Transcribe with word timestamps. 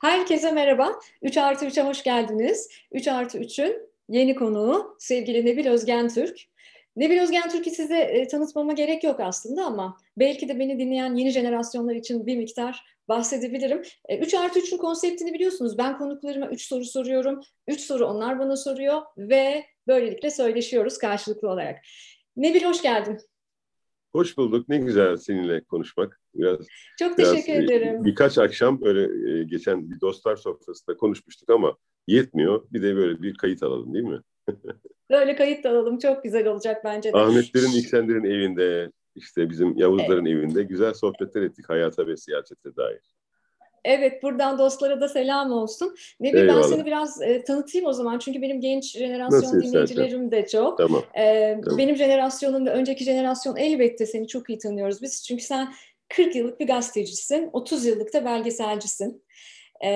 Herkese 0.00 0.50
merhaba. 0.50 1.00
3 1.22 1.36
artı 1.36 1.66
3'e 1.66 1.82
hoş 1.82 2.02
geldiniz. 2.02 2.68
3 2.92 3.08
artı 3.08 3.38
3'ün 3.38 3.88
yeni 4.08 4.34
konuğu 4.34 4.96
sevgili 4.98 5.46
Nebil 5.46 5.66
Özgen 5.66 6.08
Türk. 6.08 6.38
Nebil 6.96 7.20
Özgen 7.20 7.48
Türk'ü 7.48 7.70
size 7.70 7.98
e, 7.98 8.28
tanıtmama 8.28 8.72
gerek 8.72 9.04
yok 9.04 9.20
aslında 9.20 9.64
ama 9.64 9.98
belki 10.16 10.48
de 10.48 10.58
beni 10.58 10.78
dinleyen 10.78 11.14
yeni 11.14 11.30
jenerasyonlar 11.30 11.94
için 11.94 12.26
bir 12.26 12.36
miktar 12.36 12.84
bahsedebilirim. 13.08 13.82
3 14.20 14.34
e, 14.34 14.38
artı 14.38 14.58
3'ün 14.58 14.78
konseptini 14.78 15.34
biliyorsunuz. 15.34 15.78
Ben 15.78 15.98
konuklarıma 15.98 16.48
3 16.48 16.66
soru 16.66 16.84
soruyorum. 16.84 17.40
3 17.68 17.80
soru 17.80 18.06
onlar 18.06 18.38
bana 18.38 18.56
soruyor 18.56 19.02
ve 19.18 19.64
böylelikle 19.86 20.30
söyleşiyoruz 20.30 20.98
karşılıklı 20.98 21.50
olarak. 21.50 21.76
Nebil 22.36 22.64
hoş 22.64 22.82
geldin. 22.82 23.18
Hoş 24.12 24.36
bulduk. 24.36 24.68
Ne 24.68 24.78
güzel 24.78 25.16
seninle 25.16 25.60
konuşmak. 25.60 26.20
Biraz, 26.34 26.66
Çok 26.98 27.18
biraz, 27.18 27.32
teşekkür 27.32 27.64
ederim. 27.64 28.04
Birkaç 28.04 28.38
akşam 28.38 28.80
böyle 28.80 29.30
e, 29.30 29.44
geçen 29.44 29.90
bir 29.90 30.00
dostlar 30.00 30.36
sofrasında 30.36 30.96
konuşmuştuk 30.96 31.50
ama 31.50 31.76
yetmiyor. 32.06 32.62
Bir 32.72 32.82
de 32.82 32.96
böyle 32.96 33.22
bir 33.22 33.34
kayıt 33.34 33.62
alalım 33.62 33.94
değil 33.94 34.04
mi? 34.04 34.20
böyle 35.10 35.36
kayıt 35.36 35.66
alalım. 35.66 35.98
Çok 35.98 36.24
güzel 36.24 36.46
olacak 36.46 36.84
bence 36.84 37.12
de. 37.12 37.16
Ahmetlerin, 37.16 37.78
İksender'in 37.78 38.24
evinde, 38.24 38.90
işte 39.14 39.50
bizim 39.50 39.76
Yavuzların 39.78 40.26
evet. 40.26 40.38
evinde 40.38 40.62
güzel 40.62 40.94
sohbetler 40.94 41.42
ettik 41.42 41.68
hayata 41.68 42.06
ve 42.06 42.16
siyasete 42.16 42.76
dair. 42.76 43.15
Evet, 43.86 44.22
buradan 44.22 44.58
dostlara 44.58 45.00
da 45.00 45.08
selam 45.08 45.52
olsun. 45.52 45.96
Ne 46.20 46.32
bileyim 46.32 46.48
ben 46.48 46.62
seni 46.62 46.86
biraz 46.86 47.22
e, 47.22 47.44
tanıtayım 47.44 47.86
o 47.86 47.92
zaman. 47.92 48.18
Çünkü 48.18 48.42
benim 48.42 48.60
genç 48.60 48.92
jenerasyon 48.92 49.40
Nasıl 49.40 49.62
dinleyicilerim 49.62 50.24
istersen. 50.24 50.30
de 50.30 50.46
çok. 50.46 50.78
Tamam. 50.78 51.02
E, 51.14 51.56
tamam. 51.64 51.78
Benim 51.78 51.96
jenerasyonum 51.96 52.66
ve 52.66 52.70
önceki 52.70 53.04
jenerasyon 53.04 53.56
elbette 53.56 54.06
seni 54.06 54.28
çok 54.28 54.50
iyi 54.50 54.58
tanıyoruz 54.58 55.02
biz. 55.02 55.24
Çünkü 55.26 55.44
sen 55.44 55.72
40 56.08 56.36
yıllık 56.36 56.60
bir 56.60 56.66
gazetecisin, 56.66 57.50
30 57.52 57.84
yıllık 57.86 58.14
da 58.14 58.24
belgeselcisin. 58.24 59.22
Ee, 59.84 59.88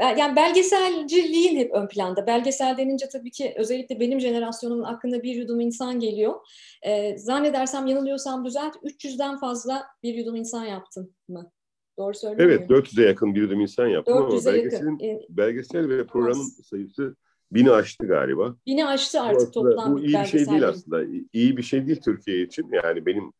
yani 0.00 0.36
belgeselciliğin 0.36 1.56
hep 1.56 1.74
ön 1.74 1.88
planda. 1.88 2.26
Belgesel 2.26 2.76
denince 2.76 3.08
tabii 3.08 3.30
ki 3.30 3.54
özellikle 3.56 4.00
benim 4.00 4.20
jenerasyonumun 4.20 4.82
aklına 4.82 5.22
bir 5.22 5.34
yudum 5.34 5.60
insan 5.60 6.00
geliyor. 6.00 6.34
Ee, 6.82 7.18
zannedersem 7.18 7.86
yanılıyorsam 7.86 8.44
düzelt 8.44 8.76
300'den 8.76 9.36
fazla 9.36 9.86
bir 10.02 10.14
yudum 10.14 10.36
insan 10.36 10.64
yaptın 10.64 11.14
mı? 11.28 11.50
Doğru 11.98 12.14
söylüyor 12.14 12.48
Evet 12.48 12.70
400'e 12.70 13.06
yakın 13.06 13.34
bir 13.34 13.40
yudum 13.40 13.60
insan 13.60 13.86
yaptım 13.86 14.16
ama 14.16 14.30
belgeselin, 14.30 14.98
yakın. 14.98 15.26
belgesel 15.36 15.88
ve 15.88 16.06
programın 16.06 16.40
Az. 16.40 16.66
sayısı 16.66 17.16
bini 17.52 17.70
aştı 17.70 18.06
galiba. 18.06 18.56
Bini 18.66 18.86
aştı 18.86 19.20
artık 19.20 19.54
toplam 19.54 19.94
Bu 19.94 20.00
iyi 20.00 20.14
bir 20.14 20.24
şey 20.24 20.46
değil 20.46 20.68
aslında. 20.68 21.04
İyi 21.32 21.56
bir 21.56 21.62
şey 21.62 21.86
değil 21.86 22.00
Türkiye 22.04 22.42
için. 22.42 22.68
Yani 22.72 23.06
benim 23.06 23.32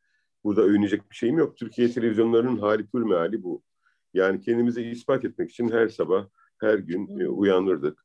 burada 0.44 0.62
övünecek 0.62 1.10
bir 1.10 1.16
şeyim 1.16 1.38
yok. 1.38 1.56
Türkiye 1.56 1.90
televizyonlarının 1.90 2.58
hali 2.58 2.86
pür 2.86 3.02
meali 3.02 3.42
bu. 3.42 3.62
Yani 4.14 4.40
kendimizi 4.40 4.82
ispat 4.82 5.24
etmek 5.24 5.50
için 5.50 5.68
her 5.68 5.88
sabah, 5.88 6.26
her 6.60 6.78
gün 6.78 7.20
e, 7.20 7.28
uyanırdık. 7.28 8.04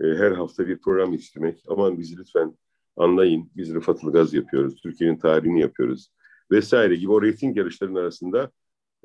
E, 0.00 0.04
her 0.04 0.32
hafta 0.32 0.66
bir 0.66 0.78
program 0.78 1.14
istemek. 1.14 1.64
Aman 1.68 1.98
bizi 1.98 2.16
lütfen 2.16 2.56
anlayın. 2.96 3.50
Biz 3.56 3.74
Rıfat 3.74 4.02
Ilgaz 4.02 4.34
yapıyoruz. 4.34 4.80
Türkiye'nin 4.82 5.18
tarihini 5.18 5.60
yapıyoruz. 5.60 6.08
Vesaire 6.50 6.96
gibi 6.96 7.12
o 7.12 7.22
reyting 7.22 7.56
yarışlarının 7.56 8.00
arasında 8.00 8.50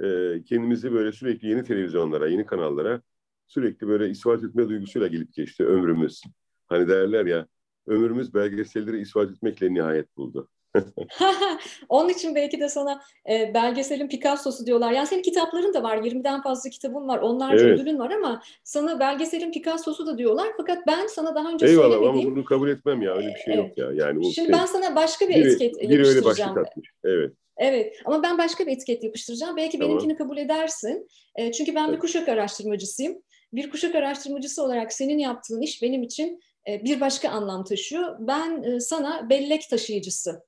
e, 0.04 0.44
kendimizi 0.44 0.94
böyle 0.94 1.12
sürekli 1.12 1.48
yeni 1.48 1.64
televizyonlara, 1.64 2.28
yeni 2.28 2.46
kanallara 2.46 3.02
sürekli 3.48 3.88
böyle 3.88 4.10
ispat 4.10 4.44
etme 4.44 4.70
duygusuyla 4.70 5.08
gelip 5.08 5.34
geçti 5.34 5.66
ömrümüz. 5.66 6.22
Hani 6.68 6.88
derler 6.88 7.26
ya, 7.26 7.48
ömrümüz 7.88 8.34
belgeselleri 8.34 9.00
ispat 9.02 9.32
etmekle 9.32 9.74
nihayet 9.74 10.18
buldu. 10.18 10.50
Onun 11.90 12.10
için 12.10 12.36
belki 12.36 12.60
de 12.60 12.70
sana 12.70 13.02
e, 13.30 13.54
belgeselin 13.54 14.08
Picasso'su 14.08 14.66
diyorlar. 14.66 14.92
Yani 14.92 15.08
senin 15.08 15.22
kitapların 15.22 15.74
da 15.74 15.84
var. 15.84 15.98
20'den 15.98 16.42
fazla 16.42 16.70
kitabın 16.70 17.08
var. 17.08 17.20
Onlarca 17.20 17.66
evet. 17.66 17.80
ödülün 17.80 18.00
var 18.00 18.12
ama 18.12 18.42
sana 18.64 19.00
belgeselin 19.00 19.52
Picasso'su 19.52 20.08
da 20.08 20.18
diyorlar. 20.18 20.48
Fakat 20.58 20.88
ben 20.88 21.08
sana 21.08 21.36
daha 21.36 21.52
önce 21.52 21.66
Eyvallah, 21.68 21.92
söylemediğim... 21.92 22.28
ama 22.28 22.36
bunu 22.36 22.46
kabul 22.46 22.70
etmem 22.70 23.02
ya. 23.02 23.16
Öyle 23.16 23.28
bir 23.28 23.40
şey 23.40 23.54
evet. 23.54 23.58
yok 23.58 23.78
ya. 23.78 24.06
Yani 24.06 24.34
Şimdi 24.34 24.48
şey... 24.48 24.60
ben 24.60 24.66
sana 24.66 24.96
başka 24.96 25.30
bir 25.30 25.36
biri, 25.36 25.48
etiket 25.48 25.82
biri 25.82 25.94
yapıştıracağım. 25.94 26.58
Öyle 26.58 26.68
atmış. 26.68 26.90
Evet. 27.04 27.32
Evet 27.58 27.96
ama 28.06 28.24
ben 28.24 28.38
başka 28.38 28.68
bir 28.68 28.72
etiket 28.72 29.04
yapıştıracağım. 29.04 29.58
Belki 29.58 29.80
tamam. 29.80 29.90
benimkini 29.90 30.18
kabul 30.18 30.38
edersin. 30.38 31.08
E, 31.36 31.52
çünkü 31.52 31.76
ben 31.76 31.84
evet. 31.84 31.96
bir 31.96 32.00
kuşak 32.00 32.30
araştırmacısıyım. 32.30 33.22
Bir 33.54 33.70
kuşak 33.70 33.96
araştırmacısı 33.96 34.64
olarak 34.64 34.94
senin 34.94 35.18
yaptığın 35.18 35.62
iş 35.62 35.82
benim 35.82 36.04
için 36.04 36.40
e, 36.68 36.84
bir 36.84 37.02
başka 37.02 37.30
anlam 37.30 37.64
taşıyor. 37.64 38.16
Ben 38.20 38.64
e, 38.64 38.80
sana 38.80 39.30
bellek 39.30 39.70
taşıyıcısı 39.70 40.42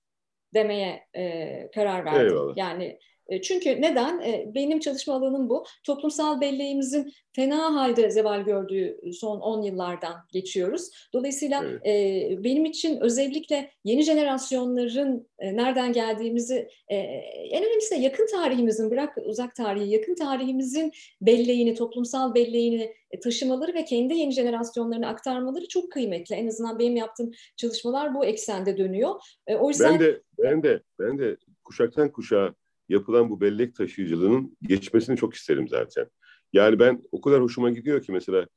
demeye 0.57 1.07
e, 1.15 1.69
karar 1.75 2.05
verdim. 2.05 2.21
Eyvallah. 2.21 2.53
Yani 2.57 2.99
çünkü 3.43 3.81
neden? 3.81 4.19
E, 4.19 4.51
benim 4.55 4.79
çalışma 4.79 5.13
alanım 5.13 5.49
bu. 5.49 5.65
Toplumsal 5.83 6.41
belleğimizin 6.41 7.13
fena 7.35 7.75
halde 7.75 8.09
zeval 8.09 8.41
gördüğü 8.41 8.99
son 9.13 9.39
10 9.39 9.61
yıllardan 9.61 10.15
geçiyoruz. 10.31 10.89
Dolayısıyla 11.13 11.63
evet. 11.65 11.87
E, 11.87 12.43
benim 12.43 12.65
için 12.65 12.99
özellikle 12.99 13.71
yeni 13.83 14.03
jenerasyonların 14.03 15.27
nereden 15.41 15.93
geldiğimizi, 15.93 16.67
en 16.89 17.63
önemlisi 17.63 17.95
de 17.95 17.99
yakın 17.99 18.27
tarihimizin, 18.27 18.91
bırak 18.91 19.17
uzak 19.25 19.55
tarihi, 19.55 19.89
yakın 19.89 20.15
tarihimizin 20.15 20.91
belleğini, 21.21 21.75
toplumsal 21.75 22.35
belleğini 22.35 22.93
taşımaları 23.23 23.73
ve 23.73 23.85
kendi 23.85 24.13
yeni 24.13 24.31
jenerasyonlarına 24.31 25.07
aktarmaları 25.07 25.67
çok 25.67 25.91
kıymetli. 25.91 26.35
En 26.35 26.47
azından 26.47 26.79
benim 26.79 26.95
yaptığım 26.95 27.31
çalışmalar 27.57 28.15
bu 28.15 28.25
eksende 28.25 28.77
dönüyor. 28.77 29.15
O 29.59 29.69
yüzden 29.69 29.93
ben 29.93 29.99
de 29.99 30.21
ben 30.37 30.63
de 30.63 30.81
ben 30.99 31.19
de 31.19 31.37
kuşaktan 31.63 32.11
kuşağa 32.11 32.53
yapılan 32.89 33.29
bu 33.29 33.41
bellek 33.41 33.75
taşıyıcılığının 33.75 34.57
geçmesini 34.61 35.17
çok 35.17 35.33
isterim 35.33 35.67
zaten. 35.67 36.07
Yani 36.53 36.79
ben 36.79 37.03
o 37.11 37.21
kadar 37.21 37.41
hoşuma 37.41 37.69
gidiyor 37.69 38.01
ki 38.01 38.11
mesela 38.11 38.47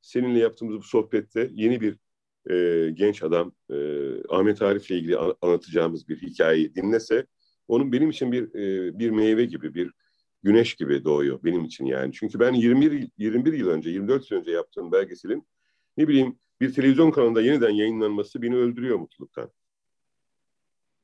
seninle 0.00 0.38
yaptığımız 0.38 0.76
bu 0.76 0.82
sohbette 0.82 1.50
yeni 1.52 1.80
bir 1.80 1.96
e, 2.50 2.90
genç 2.90 3.22
adam 3.22 3.52
e, 3.70 3.76
Ahmet 4.28 4.62
Arif'le 4.62 4.90
ilgili 4.90 5.16
anlatacağımız 5.18 6.08
bir 6.08 6.22
hikayeyi 6.22 6.74
dinlese 6.74 7.26
onun 7.68 7.92
benim 7.92 8.10
için 8.10 8.32
bir 8.32 8.54
e, 8.54 8.98
bir 8.98 9.10
meyve 9.10 9.44
gibi 9.44 9.74
bir 9.74 9.90
güneş 10.42 10.74
gibi 10.74 11.04
doğuyor 11.04 11.44
benim 11.44 11.64
için 11.64 11.86
yani. 11.86 12.12
Çünkü 12.12 12.40
ben 12.40 12.52
21 12.52 13.08
21 13.18 13.52
yıl 13.52 13.68
önce 13.68 13.90
24 13.90 14.30
yıl 14.30 14.38
önce 14.38 14.50
yaptığım 14.50 14.92
belgeselin 14.92 15.46
ne 15.96 16.08
bileyim 16.08 16.38
bir 16.60 16.72
televizyon 16.72 17.10
kanalında 17.10 17.40
yeniden 17.40 17.70
yayınlanması 17.70 18.42
beni 18.42 18.56
öldürüyor 18.56 18.98
mutluluktan. 18.98 19.50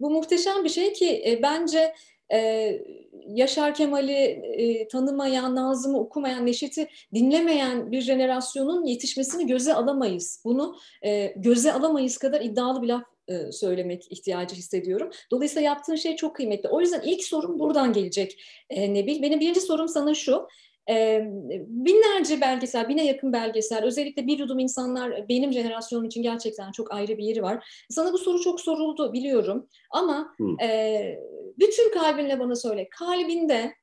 Bu 0.00 0.10
muhteşem 0.10 0.64
bir 0.64 0.68
şey 0.68 0.92
ki 0.92 1.22
e, 1.26 1.40
bence 1.42 1.94
e, 2.32 2.78
Yaşar 3.26 3.74
Kemal'i 3.74 4.12
e, 4.12 4.88
tanımayan, 4.88 5.56
Nazım'ı 5.56 6.00
okumayan, 6.00 6.46
Neşet'i 6.46 6.88
dinlemeyen 7.14 7.92
bir 7.92 8.00
jenerasyonun 8.00 8.84
yetişmesini 8.84 9.46
göze 9.46 9.74
alamayız. 9.74 10.42
Bunu 10.44 10.76
e, 11.04 11.26
göze 11.36 11.72
alamayız 11.72 12.18
kadar 12.18 12.40
iddialı 12.40 12.82
bir 12.82 12.88
laf 12.88 13.02
e, 13.28 13.52
söylemek 13.52 14.12
ihtiyacı 14.12 14.54
hissediyorum. 14.54 15.10
Dolayısıyla 15.30 15.62
yaptığın 15.62 15.96
şey 15.96 16.16
çok 16.16 16.36
kıymetli. 16.36 16.68
O 16.68 16.80
yüzden 16.80 17.00
ilk 17.00 17.24
sorum 17.24 17.58
buradan 17.58 17.92
gelecek 17.92 18.42
e, 18.70 18.94
Nebil. 18.94 19.22
Benim 19.22 19.40
birinci 19.40 19.60
sorum 19.60 19.88
sana 19.88 20.14
şu. 20.14 20.48
E, 20.90 21.22
binlerce 21.66 22.40
belgesel, 22.40 22.88
bine 22.88 23.06
yakın 23.06 23.32
belgesel, 23.32 23.84
özellikle 23.84 24.26
bir 24.26 24.38
yudum 24.38 24.58
insanlar 24.58 25.28
benim 25.28 25.52
jenerasyonum 25.52 26.04
için 26.04 26.22
gerçekten 26.22 26.72
çok 26.72 26.94
ayrı 26.94 27.18
bir 27.18 27.24
yeri 27.24 27.42
var. 27.42 27.84
Sana 27.90 28.12
bu 28.12 28.18
soru 28.18 28.40
çok 28.40 28.60
soruldu 28.60 29.12
biliyorum 29.12 29.68
ama 29.90 30.34
e, 30.62 31.18
bütün 31.58 31.92
kalbinle 31.92 32.40
bana 32.40 32.56
söyle, 32.56 32.88
kalbinde, 32.90 33.74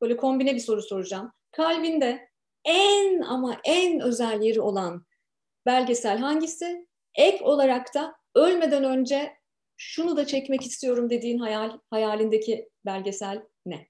böyle 0.00 0.16
kombine 0.16 0.54
bir 0.54 0.60
soru 0.60 0.82
soracağım, 0.82 1.32
kalbinde 1.52 2.28
en 2.64 3.20
ama 3.20 3.56
en 3.64 4.00
özel 4.00 4.42
yeri 4.42 4.60
olan 4.60 5.06
belgesel 5.66 6.18
hangisi? 6.18 6.86
Ek 7.14 7.44
olarak 7.44 7.94
da 7.94 8.14
ölmeden 8.34 8.84
önce 8.84 9.32
şunu 9.76 10.16
da 10.16 10.26
çekmek 10.26 10.62
istiyorum 10.62 11.10
dediğin 11.10 11.38
hayal 11.38 11.78
hayalindeki 11.90 12.68
belgesel 12.86 13.42
ne? 13.66 13.86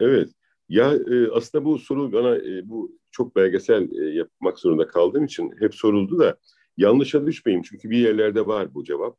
Evet. 0.00 0.28
Ya 0.68 0.94
e, 0.94 1.28
aslında 1.32 1.64
bu 1.64 1.78
soru 1.78 2.12
bana 2.12 2.36
e, 2.36 2.68
bu 2.68 2.98
çok 3.10 3.36
belgesel 3.36 3.92
e, 3.92 4.14
yapmak 4.14 4.58
zorunda 4.58 4.86
kaldığım 4.88 5.24
için 5.24 5.52
hep 5.60 5.74
soruldu 5.74 6.18
da 6.18 6.38
yanlışa 6.76 7.26
düşmeyeyim 7.26 7.62
çünkü 7.62 7.90
bir 7.90 7.98
yerlerde 7.98 8.46
var 8.46 8.74
bu 8.74 8.84
cevap. 8.84 9.18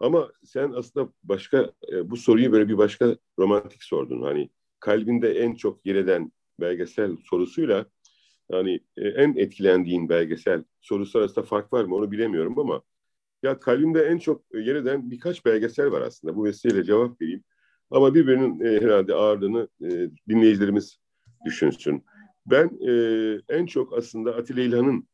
Ama 0.00 0.32
sen 0.44 0.72
aslında 0.72 1.12
başka 1.22 1.72
e, 1.92 2.10
bu 2.10 2.16
soruyu 2.16 2.52
böyle 2.52 2.68
bir 2.68 2.78
başka 2.78 3.16
romantik 3.38 3.82
sordun. 3.84 4.22
Hani 4.22 4.50
kalbinde 4.80 5.30
en 5.38 5.54
çok 5.54 5.86
yer 5.86 5.94
eden 5.94 6.32
belgesel 6.60 7.16
sorusuyla 7.30 7.86
hani 8.52 8.80
e, 8.96 9.08
en 9.08 9.34
etkilendiğin 9.36 10.08
belgesel 10.08 10.64
sorusu 10.80 11.18
arasında 11.18 11.44
fark 11.44 11.72
var 11.72 11.84
mı 11.84 11.94
onu 11.96 12.10
bilemiyorum 12.12 12.58
ama 12.58 12.82
ya 13.42 13.60
kalbimde 13.60 14.02
en 14.02 14.18
çok 14.18 14.54
yer 14.54 14.74
eden 14.74 15.10
birkaç 15.10 15.44
belgesel 15.46 15.92
var 15.92 16.00
aslında. 16.02 16.36
Bu 16.36 16.44
vesileyle 16.44 16.84
cevap 16.84 17.20
vereyim. 17.22 17.44
Ama 17.90 18.14
birbirinin 18.14 18.60
e, 18.60 18.80
herhalde 18.80 19.14
ağırlığını 19.14 19.68
e, 19.82 20.10
dinleyicilerimiz 20.28 20.98
düşünsün. 21.46 22.04
Ben 22.46 22.70
e, 22.88 22.92
en 23.48 23.66
çok 23.66 23.98
aslında 23.98 24.36
Atilla 24.36 24.62
İlhan'ın 24.62 25.08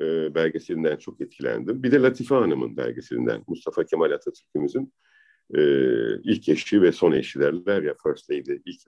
e, 0.00 0.34
belgeselinden 0.34 0.96
çok 0.96 1.20
etkilendim. 1.20 1.82
Bir 1.82 1.92
de 1.92 2.02
Latife 2.02 2.34
Hanım'ın 2.34 2.76
belgeselinden, 2.76 3.44
Mustafa 3.46 3.84
Kemal 3.84 4.10
Atatürk'ümüzün 4.10 4.92
e, 5.54 5.62
ilk 6.22 6.48
eşi 6.48 6.82
ve 6.82 6.92
son 6.92 7.12
eşi 7.12 7.40
derler 7.40 7.82
ya, 7.82 7.94
First 8.02 8.30
Lady, 8.30 8.60
ilk 8.64 8.80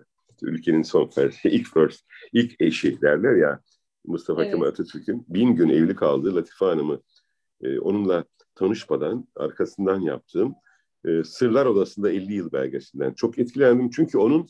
ülkenin 0.43 0.83
son 0.83 1.07
first, 1.07 1.39
ilk 1.45 1.75
first, 1.75 2.05
ilk 2.33 2.61
eşi 2.61 3.03
derler 3.03 3.37
ya. 3.37 3.61
Mustafa 4.05 4.43
evet. 4.43 4.53
Kemal 4.53 4.67
Atatürk'ün 4.67 5.25
bin 5.29 5.57
gün 5.57 5.69
evli 5.69 5.95
kaldığı 5.95 6.35
Latife 6.35 6.65
Hanım'ı 6.65 7.03
e, 7.63 7.79
onunla 7.79 8.25
tanışmadan 8.55 9.29
arkasından 9.37 10.01
yaptığım 10.01 10.55
e, 11.05 11.25
Sırlar 11.25 11.67
Odası'nda 11.67 12.11
50 12.11 12.35
yıl 12.35 12.53
belgesinden 12.53 13.13
çok 13.13 13.39
etkilendim. 13.39 13.91
Çünkü 13.91 14.19
onun 14.19 14.47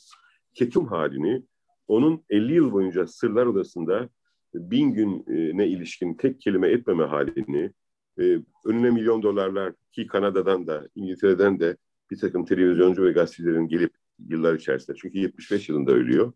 ketum 0.55 0.87
halini, 0.87 1.43
onun 1.89 2.25
50 2.31 2.55
yıl 2.55 2.73
boyunca 2.73 3.07
Sırlar 3.07 3.47
Odası'nda 3.47 4.09
bin 4.55 4.93
güne 4.93 5.69
ilişkin 5.69 6.15
tek 6.15 6.41
kelime 6.41 6.69
etmeme 6.69 7.05
halini, 7.05 7.73
e, 8.21 8.39
önüne 8.65 8.91
milyon 8.91 9.23
dolarlar 9.23 9.73
ki 9.93 10.07
Kanada'dan 10.07 10.67
da 10.67 10.89
İngiltere'den 10.95 11.61
de 11.61 11.77
bir 12.11 12.19
takım 12.19 12.45
televizyoncu 12.45 13.05
ve 13.05 13.13
gazetecilerin 13.13 13.69
gelip 13.69 13.93
yıllar 14.29 14.55
içerisinde 14.55 14.97
çünkü 15.01 15.19
75 15.19 15.69
yılında 15.69 15.93
ölüyor. 15.93 16.33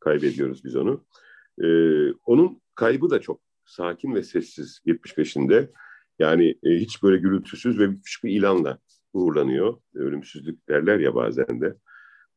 Kaybediyoruz 0.00 0.64
biz 0.64 0.76
onu. 0.76 1.04
Ee, 1.62 2.12
onun 2.12 2.60
kaybı 2.74 3.10
da 3.10 3.20
çok 3.20 3.40
sakin 3.64 4.14
ve 4.14 4.22
sessiz 4.22 4.80
75'inde. 4.86 5.70
Yani 6.18 6.54
e, 6.62 6.70
hiç 6.70 7.02
böyle 7.02 7.18
gürültüsüz 7.18 7.78
ve 7.78 7.96
küçük 8.04 8.24
bir 8.24 8.30
ilanla 8.30 8.78
uğurlanıyor. 9.12 9.76
Ölümsüzlük 9.94 10.68
derler 10.68 10.98
ya 10.98 11.14
bazen 11.14 11.60
de. 11.60 11.76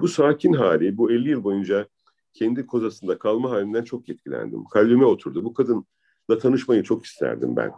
Bu 0.01 0.07
sakin 0.07 0.53
hali, 0.53 0.97
bu 0.97 1.11
50 1.11 1.29
yıl 1.29 1.43
boyunca 1.43 1.87
kendi 2.33 2.65
kozasında 2.65 3.17
kalma 3.17 3.51
halinden 3.51 3.83
çok 3.83 4.09
etkilendim. 4.09 4.65
Kalbime 4.65 5.05
oturdu. 5.05 5.43
Bu 5.43 5.53
kadınla 5.53 6.37
tanışmayı 6.41 6.83
çok 6.83 7.05
isterdim 7.05 7.55
ben. 7.55 7.71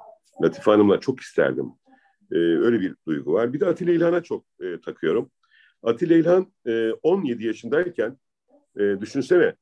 Latife 0.44 0.72
Hanım'la 0.72 1.00
çok 1.00 1.20
isterdim. 1.20 1.72
Ee, 2.32 2.36
öyle 2.38 2.80
bir 2.80 2.96
duygu 3.08 3.34
var. 3.34 3.54
Bir 3.54 3.60
de 3.60 3.66
Atilla 3.66 3.92
İlhan'a 3.92 4.24
çok 4.24 4.46
e, 4.62 4.82
takıyorum. 4.82 5.32
Atilla 5.84 6.16
İlhan 6.16 6.54
e, 6.68 6.92
17 6.92 7.46
yaşındayken 7.46 8.18
e, 8.80 9.02
düşünsene 9.02 9.56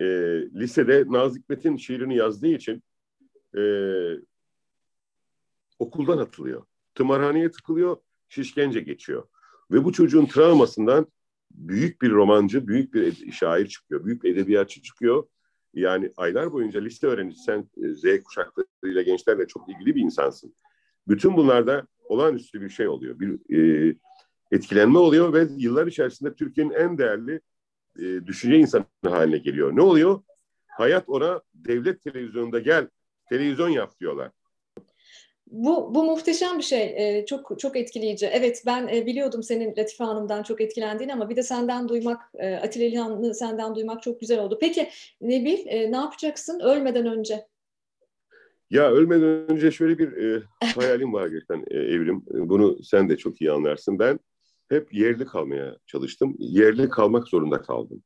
e, 0.00 0.06
lisede 0.54 1.04
Nazım 1.08 1.42
Hikmet'in 1.42 1.76
şiirini 1.76 2.16
yazdığı 2.16 2.48
için 2.48 2.82
e, 3.56 3.62
okuldan 5.78 6.18
atılıyor. 6.18 6.64
Tımarhaneye 6.94 7.50
tıkılıyor, 7.50 7.96
şişkence 8.28 8.80
geçiyor. 8.80 9.24
Ve 9.70 9.84
bu 9.84 9.92
çocuğun 9.92 10.26
travmasından 10.26 11.06
büyük 11.50 12.02
bir 12.02 12.10
romancı, 12.10 12.68
büyük 12.68 12.94
bir 12.94 13.32
şair 13.32 13.66
çıkıyor, 13.66 14.04
büyük 14.04 14.22
bir 14.22 14.34
edebiyatçı 14.34 14.82
çıkıyor. 14.82 15.26
Yani 15.74 16.12
aylar 16.16 16.52
boyunca 16.52 16.80
liste 16.80 17.06
öğrencisi, 17.06 17.42
sen 17.42 17.70
e, 17.76 17.94
Z 17.94 18.22
kuşaklarıyla, 18.24 19.02
gençlerle 19.02 19.46
çok 19.46 19.68
ilgili 19.68 19.94
bir 19.94 20.00
insansın. 20.00 20.54
Bütün 21.08 21.36
bunlarda 21.36 21.86
olağanüstü 22.04 22.60
bir 22.60 22.68
şey 22.68 22.88
oluyor. 22.88 23.20
Bir 23.20 23.56
e, 23.56 23.94
etkilenme 24.52 24.98
oluyor 24.98 25.32
ve 25.32 25.46
yıllar 25.56 25.86
içerisinde 25.86 26.34
Türkiye'nin 26.34 26.72
en 26.72 26.98
değerli 26.98 27.40
e, 27.98 28.26
düşünce 28.26 28.56
insanı 28.56 28.84
haline 29.02 29.38
geliyor. 29.38 29.76
Ne 29.76 29.80
oluyor? 29.80 30.22
Hayat 30.68 31.08
ona 31.08 31.40
devlet 31.54 32.02
televizyonunda 32.02 32.58
gel, 32.58 32.88
televizyon 33.28 33.68
yap 33.68 34.00
diyorlar. 34.00 34.30
Bu, 35.50 35.94
bu 35.94 36.04
muhteşem 36.04 36.58
bir 36.58 36.62
şey. 36.62 36.82
Ee, 36.82 37.26
çok 37.26 37.60
çok 37.60 37.76
etkileyici. 37.76 38.26
Evet 38.26 38.62
ben 38.66 38.88
e, 38.88 39.06
biliyordum 39.06 39.42
senin 39.42 39.76
Latife 39.76 40.04
Hanım'dan 40.04 40.42
çok 40.42 40.60
etkilendiğini 40.60 41.12
ama 41.12 41.30
bir 41.30 41.36
de 41.36 41.42
senden 41.42 41.88
duymak, 41.88 42.20
e, 42.34 42.54
Atilla 42.54 42.86
İlhan'ı 42.86 43.34
senden 43.34 43.74
duymak 43.74 44.02
çok 44.02 44.20
güzel 44.20 44.40
oldu. 44.40 44.58
Peki 44.60 44.88
Nebil 45.20 45.66
e, 45.66 45.92
ne 45.92 45.96
yapacaksın 45.96 46.60
ölmeden 46.60 47.06
önce? 47.06 47.46
Ya 48.70 48.90
ölmeden 48.90 49.50
önce 49.50 49.70
şöyle 49.70 49.98
bir 49.98 50.12
e, 50.12 50.42
hayalim 50.74 51.12
var 51.12 51.26
gerçekten 51.28 51.64
e, 51.70 51.76
Evrim. 51.76 52.22
Bunu 52.26 52.82
sen 52.82 53.08
de 53.08 53.16
çok 53.16 53.40
iyi 53.40 53.52
anlarsın. 53.52 53.98
Ben 53.98 54.18
hep 54.68 54.94
yerli 54.94 55.24
kalmaya 55.24 55.76
çalıştım. 55.86 56.36
Yerli 56.38 56.88
kalmak 56.88 57.28
zorunda 57.28 57.62
kaldım. 57.62 58.02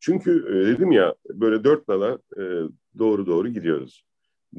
Çünkü 0.00 0.44
e, 0.48 0.66
dedim 0.66 0.92
ya 0.92 1.14
böyle 1.28 1.64
dört 1.64 1.88
nala 1.88 2.18
e, 2.36 2.42
doğru 2.98 3.26
doğru 3.26 3.48
gidiyoruz. 3.48 4.07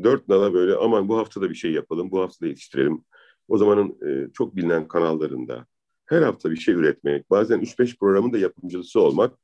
Dört 0.03 0.27
nala 0.29 0.53
böyle 0.53 0.75
aman 0.75 1.09
bu 1.09 1.17
hafta 1.17 1.41
da 1.41 1.49
bir 1.49 1.55
şey 1.55 1.71
yapalım, 1.71 2.11
bu 2.11 2.21
hafta 2.21 2.45
da 2.45 2.47
yetiştirelim. 2.47 3.03
O 3.47 3.57
zamanın 3.57 3.97
e, 4.07 4.33
çok 4.33 4.55
bilinen 4.55 4.87
kanallarında 4.87 5.65
her 6.05 6.21
hafta 6.21 6.51
bir 6.51 6.55
şey 6.55 6.75
üretmek, 6.75 7.29
bazen 7.29 7.59
3-5 7.59 7.97
programın 7.97 8.33
da 8.33 8.37
yapımcısı 8.37 8.99
olmak. 8.99 9.37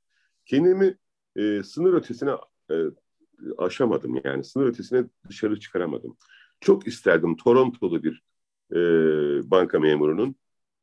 Kendimi 0.45 0.97
e, 1.35 1.63
sınır 1.63 1.93
ötesine 1.93 2.31
e, 2.71 2.75
aşamadım 3.57 4.21
yani. 4.23 4.43
Sınır 4.43 4.65
ötesine 4.65 5.05
dışarı 5.29 5.59
çıkaramadım. 5.59 6.17
Çok 6.61 6.87
isterdim 6.87 7.37
Torontolu 7.37 8.03
bir 8.03 8.23
e, 8.71 8.79
banka 9.51 9.79
memurunun 9.79 10.35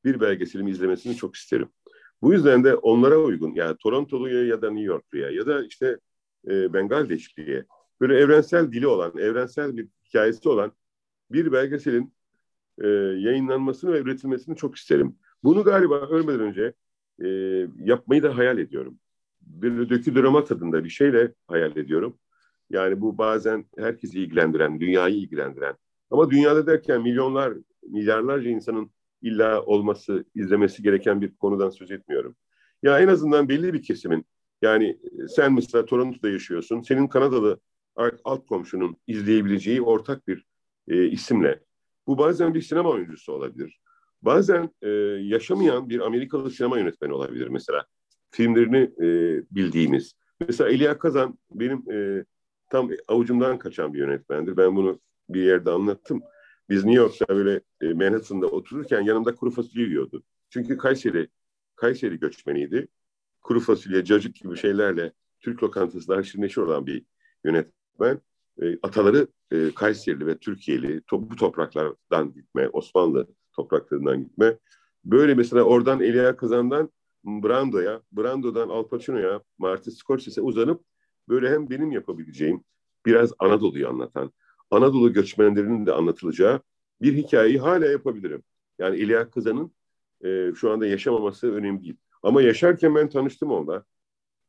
bir 0.04 0.20
belgeselimi 0.20 0.70
izlemesini 0.70 1.16
çok 1.16 1.36
isterim. 1.36 1.68
Bu 2.22 2.32
yüzden 2.32 2.64
de 2.64 2.74
onlara 2.74 3.18
uygun 3.18 3.54
yani 3.54 3.76
Torontolu'ya 3.76 4.46
ya 4.46 4.62
da 4.62 4.70
New 4.70 4.86
York'luya 4.86 5.30
ya 5.30 5.46
da 5.46 5.64
işte 5.64 5.98
e, 6.48 6.72
Bengaldeşli'ye 6.72 7.64
böyle 8.02 8.18
evrensel 8.18 8.72
dili 8.72 8.86
olan, 8.86 9.12
evrensel 9.18 9.76
bir 9.76 9.88
hikayesi 10.08 10.48
olan 10.48 10.72
bir 11.30 11.52
belgeselin 11.52 12.14
e, 12.78 12.88
yayınlanmasını 13.18 13.92
ve 13.92 13.98
üretilmesini 13.98 14.56
çok 14.56 14.76
isterim. 14.76 15.16
Bunu 15.44 15.64
galiba 15.64 15.94
ölmeden 15.94 16.40
önce 16.40 16.72
e, 17.24 17.28
yapmayı 17.84 18.22
da 18.22 18.36
hayal 18.36 18.58
ediyorum. 18.58 18.98
Bir 19.40 19.88
dökü 19.88 20.14
drama 20.14 20.44
tadında 20.44 20.84
bir 20.84 20.88
şeyle 20.88 21.32
hayal 21.46 21.76
ediyorum. 21.76 22.18
Yani 22.70 23.00
bu 23.00 23.18
bazen 23.18 23.64
herkesi 23.78 24.20
ilgilendiren, 24.20 24.80
dünyayı 24.80 25.16
ilgilendiren 25.16 25.74
ama 26.10 26.30
dünyada 26.30 26.66
derken 26.66 27.02
milyonlar, 27.02 27.54
milyarlarca 27.88 28.50
insanın 28.50 28.90
illa 29.22 29.62
olması, 29.62 30.24
izlemesi 30.34 30.82
gereken 30.82 31.20
bir 31.20 31.36
konudan 31.36 31.70
söz 31.70 31.90
etmiyorum. 31.90 32.36
Ya 32.82 33.00
en 33.00 33.08
azından 33.08 33.48
belli 33.48 33.74
bir 33.74 33.82
kesimin, 33.82 34.26
yani 34.62 34.98
sen 35.28 35.52
mesela 35.52 35.84
Toronto'da 35.84 36.30
yaşıyorsun, 36.30 36.80
senin 36.80 37.08
Kanadalı 37.08 37.60
alt 38.24 38.46
komşunun 38.46 38.96
izleyebileceği 39.06 39.82
ortak 39.82 40.28
bir 40.28 40.44
e, 40.88 41.06
isimle. 41.06 41.60
Bu 42.06 42.18
bazen 42.18 42.54
bir 42.54 42.62
sinema 42.62 42.90
oyuncusu 42.90 43.32
olabilir. 43.32 43.80
Bazen 44.22 44.70
e, 44.82 44.88
yaşamayan 45.22 45.88
bir 45.88 46.00
Amerikalı 46.00 46.50
sinema 46.50 46.78
yönetmeni 46.78 47.12
olabilir 47.12 47.48
mesela. 47.48 47.86
Filmlerini 48.30 48.90
e, 49.00 49.06
bildiğimiz. 49.50 50.14
Mesela 50.48 50.70
Elia 50.70 50.98
Kazan 50.98 51.38
benim 51.50 51.90
e, 51.92 52.24
tam 52.70 52.90
avucumdan 53.08 53.58
kaçan 53.58 53.94
bir 53.94 53.98
yönetmendir. 53.98 54.56
Ben 54.56 54.76
bunu 54.76 55.00
bir 55.28 55.42
yerde 55.42 55.70
anlattım. 55.70 56.22
Biz 56.70 56.84
New 56.84 57.02
York'ta 57.02 57.28
böyle 57.28 57.60
e, 57.80 57.92
Manhattan'da 57.92 58.46
otururken 58.46 59.00
yanımda 59.00 59.34
kuru 59.34 59.50
fasulye 59.50 59.86
yiyordu. 59.86 60.22
Çünkü 60.50 60.76
Kayseri 60.76 61.28
Kayseri 61.76 62.18
göçmeniydi. 62.18 62.88
Kuru 63.40 63.60
fasulye, 63.60 64.04
cacık 64.04 64.34
gibi 64.34 64.56
şeylerle 64.56 65.12
Türk 65.40 65.62
lokantasında 65.62 66.16
haşır 66.16 66.40
neşir 66.40 66.60
olan 66.60 66.86
bir 66.86 67.04
yönetmen. 67.44 67.81
E, 68.62 68.78
ataları 68.82 69.26
e, 69.50 69.74
Kayserili 69.74 70.26
ve 70.26 70.38
Türkiye'li 70.38 71.00
to 71.00 71.30
bu 71.30 71.36
topraklardan 71.36 72.32
gitme, 72.32 72.68
Osmanlı 72.68 73.26
topraklarından 73.52 74.24
gitme. 74.24 74.58
Böyle 75.04 75.34
mesela 75.34 75.62
oradan 75.62 76.00
Elia 76.00 76.36
Kazan'dan 76.36 76.90
Brando'ya, 77.24 78.02
Brando'dan 78.12 78.68
Al 78.68 78.88
Pacino'ya, 78.88 79.42
Martin 79.58 79.90
Scorsese'e 79.90 80.44
uzanıp 80.44 80.84
böyle 81.28 81.50
hem 81.50 81.70
benim 81.70 81.92
yapabileceğim 81.92 82.64
biraz 83.06 83.32
Anadolu'yu 83.38 83.88
anlatan, 83.88 84.32
Anadolu 84.70 85.12
göçmenlerinin 85.12 85.86
de 85.86 85.92
anlatılacağı 85.92 86.60
bir 87.02 87.16
hikayeyi 87.16 87.58
hala 87.58 87.86
yapabilirim. 87.86 88.42
Yani 88.78 88.96
İlya 88.96 89.30
Kızan'ın 89.30 89.72
e, 90.24 90.52
şu 90.54 90.70
anda 90.70 90.86
yaşamaması 90.86 91.54
önemli 91.54 91.82
değil. 91.82 91.96
Ama 92.22 92.42
yaşarken 92.42 92.94
ben 92.94 93.08
tanıştım 93.08 93.50
onunla. 93.50 93.84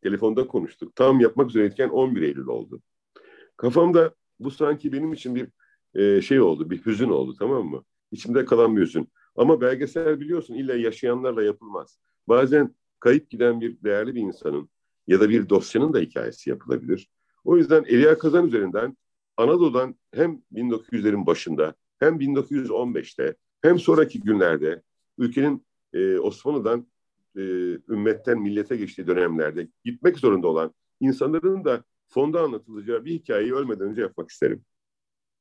Telefonda 0.03 0.47
konuştuk. 0.47 0.95
Tam 0.95 1.19
yapmak 1.19 1.49
üzereyken 1.49 1.89
11 1.89 2.21
Eylül 2.21 2.47
oldu. 2.47 2.81
Kafamda 3.63 4.15
bu 4.39 4.51
sanki 4.51 4.93
benim 4.93 5.13
için 5.13 5.35
bir 5.35 5.47
e, 5.95 6.21
şey 6.21 6.41
oldu, 6.41 6.69
bir 6.69 6.85
hüzün 6.85 7.09
oldu 7.09 7.35
tamam 7.39 7.65
mı? 7.65 7.83
İçimde 8.11 8.45
kalan 8.45 8.77
bir 8.77 8.81
hüzün. 8.81 9.09
Ama 9.35 9.61
belgesel 9.61 10.19
biliyorsun 10.19 10.53
illa 10.53 10.75
yaşayanlarla 10.75 11.43
yapılmaz. 11.43 11.99
Bazen 12.27 12.75
kayıp 12.99 13.29
giden 13.29 13.61
bir 13.61 13.83
değerli 13.83 14.15
bir 14.15 14.21
insanın 14.21 14.69
ya 15.07 15.19
da 15.19 15.29
bir 15.29 15.49
dosyanın 15.49 15.93
da 15.93 15.99
hikayesi 15.99 16.49
yapılabilir. 16.49 17.09
O 17.43 17.57
yüzden 17.57 17.83
Elia 17.83 18.17
Kazan 18.17 18.47
üzerinden 18.47 18.97
Anadolu'dan 19.37 19.95
hem 20.13 20.41
1900'lerin 20.53 21.25
başında 21.25 21.75
hem 21.99 22.19
1915'te 22.19 23.35
hem 23.61 23.79
sonraki 23.79 24.21
günlerde 24.21 24.81
ülkenin 25.17 25.65
e, 25.93 26.17
Osmanlı'dan 26.17 26.87
e, 27.35 27.41
ümmetten 27.89 28.41
millete 28.41 28.77
geçtiği 28.77 29.07
dönemlerde 29.07 29.67
gitmek 29.85 30.19
zorunda 30.19 30.47
olan 30.47 30.73
insanların 30.99 31.65
da 31.65 31.83
fonda 32.13 32.41
anlatılacağı 32.41 33.05
bir 33.05 33.11
hikayeyi 33.11 33.53
ölmeden 33.53 33.87
önce 33.87 34.01
yapmak 34.01 34.29
isterim. 34.29 34.65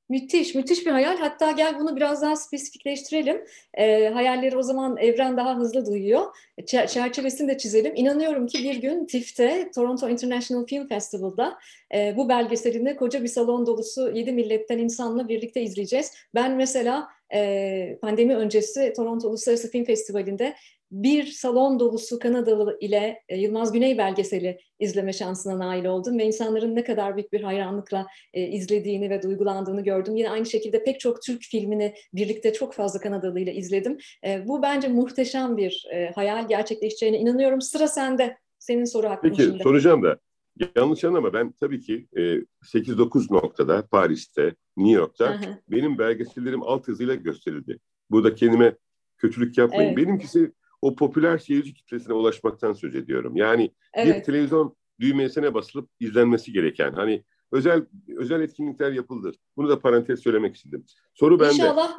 Müthiş, 0.09 0.55
müthiş 0.55 0.87
bir 0.87 0.91
hayal. 0.91 1.17
Hatta 1.17 1.51
gel 1.51 1.81
bunu 1.81 1.97
biraz 1.97 2.23
daha 2.23 2.37
spesifikleştirelim. 2.37 3.45
E, 3.75 4.09
hayalleri 4.09 4.57
o 4.57 4.63
zaman 4.63 4.97
evren 4.97 5.37
daha 5.37 5.57
hızlı 5.57 5.87
duyuyor. 5.87 6.23
Çerçevesini 6.67 7.49
de 7.49 7.59
çizelim. 7.59 7.93
İnanıyorum 7.97 8.47
ki 8.47 8.65
bir 8.65 8.77
gün 8.77 9.07
TIFF'te, 9.07 9.71
Toronto 9.75 10.09
International 10.09 10.67
Film 10.67 10.89
Festival'da 10.89 11.59
e, 11.95 12.15
bu 12.17 12.29
belgeselini 12.29 12.97
koca 12.97 13.23
bir 13.23 13.29
salon 13.29 13.67
dolusu 13.67 14.11
yedi 14.15 14.33
milletten 14.33 14.79
insanla 14.79 15.29
birlikte 15.29 15.63
izleyeceğiz. 15.63 16.13
Ben 16.35 16.57
mesela 16.57 17.09
e, 17.35 17.99
pandemi 18.03 18.37
öncesi 18.37 18.93
Toronto 18.97 19.29
Uluslararası 19.29 19.71
Film 19.71 19.85
Festivali'nde 19.85 20.55
bir 20.93 21.27
salon 21.27 21.81
dolusu 21.81 22.19
Kanadalı 22.19 22.79
ile 22.81 23.23
e, 23.29 23.37
Yılmaz 23.39 23.73
Güney 23.73 23.99
belgeseli 23.99 24.59
izleme 24.79 25.13
şansına 25.13 25.59
nail 25.59 25.85
oldum 25.85 26.19
ve 26.19 26.25
insanların 26.25 26.77
ne 26.77 26.85
kadar 26.85 27.17
büyük 27.17 27.33
bir 27.33 27.43
hayranlıkla 27.43 28.07
e, 28.35 28.43
izlediğini 28.43 29.11
ve 29.11 29.23
duygulandığını 29.23 29.85
gördüm. 29.85 30.17
Yine 30.17 30.31
aynı 30.31 30.47
şekilde 30.47 30.85
pek 30.85 31.01
çok 31.01 31.23
Türk 31.23 31.43
filmini 31.43 31.95
birlikte 32.15 32.53
çok 32.53 32.75
fazla 32.75 33.01
Kanadalı 33.01 33.41
ile 33.41 33.55
izledim. 33.55 33.99
E, 34.27 34.49
bu 34.49 34.63
bence 34.63 34.89
muhteşem 34.89 35.57
bir 35.57 35.87
e, 35.93 36.11
hayal 36.15 36.49
gerçekleşeceğine 36.49 37.19
inanıyorum. 37.19 37.61
Sıra 37.61 37.89
sende. 37.89 38.37
Senin 38.59 38.85
soru 38.85 39.09
hakkın 39.09 39.29
Peki 39.29 39.43
şimdi. 39.43 39.63
soracağım 39.63 40.03
da 40.03 40.19
yanlış 40.77 41.05
anlama 41.05 41.33
ben 41.33 41.53
tabii 41.53 41.81
ki 41.81 42.07
e, 42.17 42.21
8-9 42.21 43.35
noktada 43.35 43.87
Paris'te, 43.87 44.55
New 44.77 45.01
York'ta 45.01 45.41
benim 45.69 45.99
belgesellerim 45.99 46.63
alt 46.63 46.89
hızıyla 46.89 47.15
gösterildi. 47.15 47.79
Burada 48.11 48.35
kendime 48.35 48.77
kötülük 49.19 49.59
yapmayın. 49.59 49.89
Evet. 49.89 49.97
Benimkisi 49.97 50.53
o 50.83 50.97
popüler 50.97 51.39
seyirci 51.39 51.75
kitlesine 51.75 52.15
ulaşmaktan 52.15 52.73
söz 52.73 52.95
ediyorum. 52.95 53.37
Yani 53.37 53.71
evet. 53.95 54.17
bir 54.17 54.25
televizyon 54.25 54.77
düğmesine 55.01 55.55
basılıp 55.55 55.91
izlenmesi 56.01 56.53
gereken 56.53 56.93
hani 56.93 57.25
özel 57.53 57.87
özel 58.17 58.41
etkinlikler 58.41 58.93
yapıldı. 58.93 59.33
Bunu 59.57 59.69
da 59.69 59.81
parantez 59.81 60.21
söylemek 60.21 60.57
istedim. 60.57 60.85
Soru 61.15 61.41
bende. 61.41 61.53
İnşallah 61.53 61.99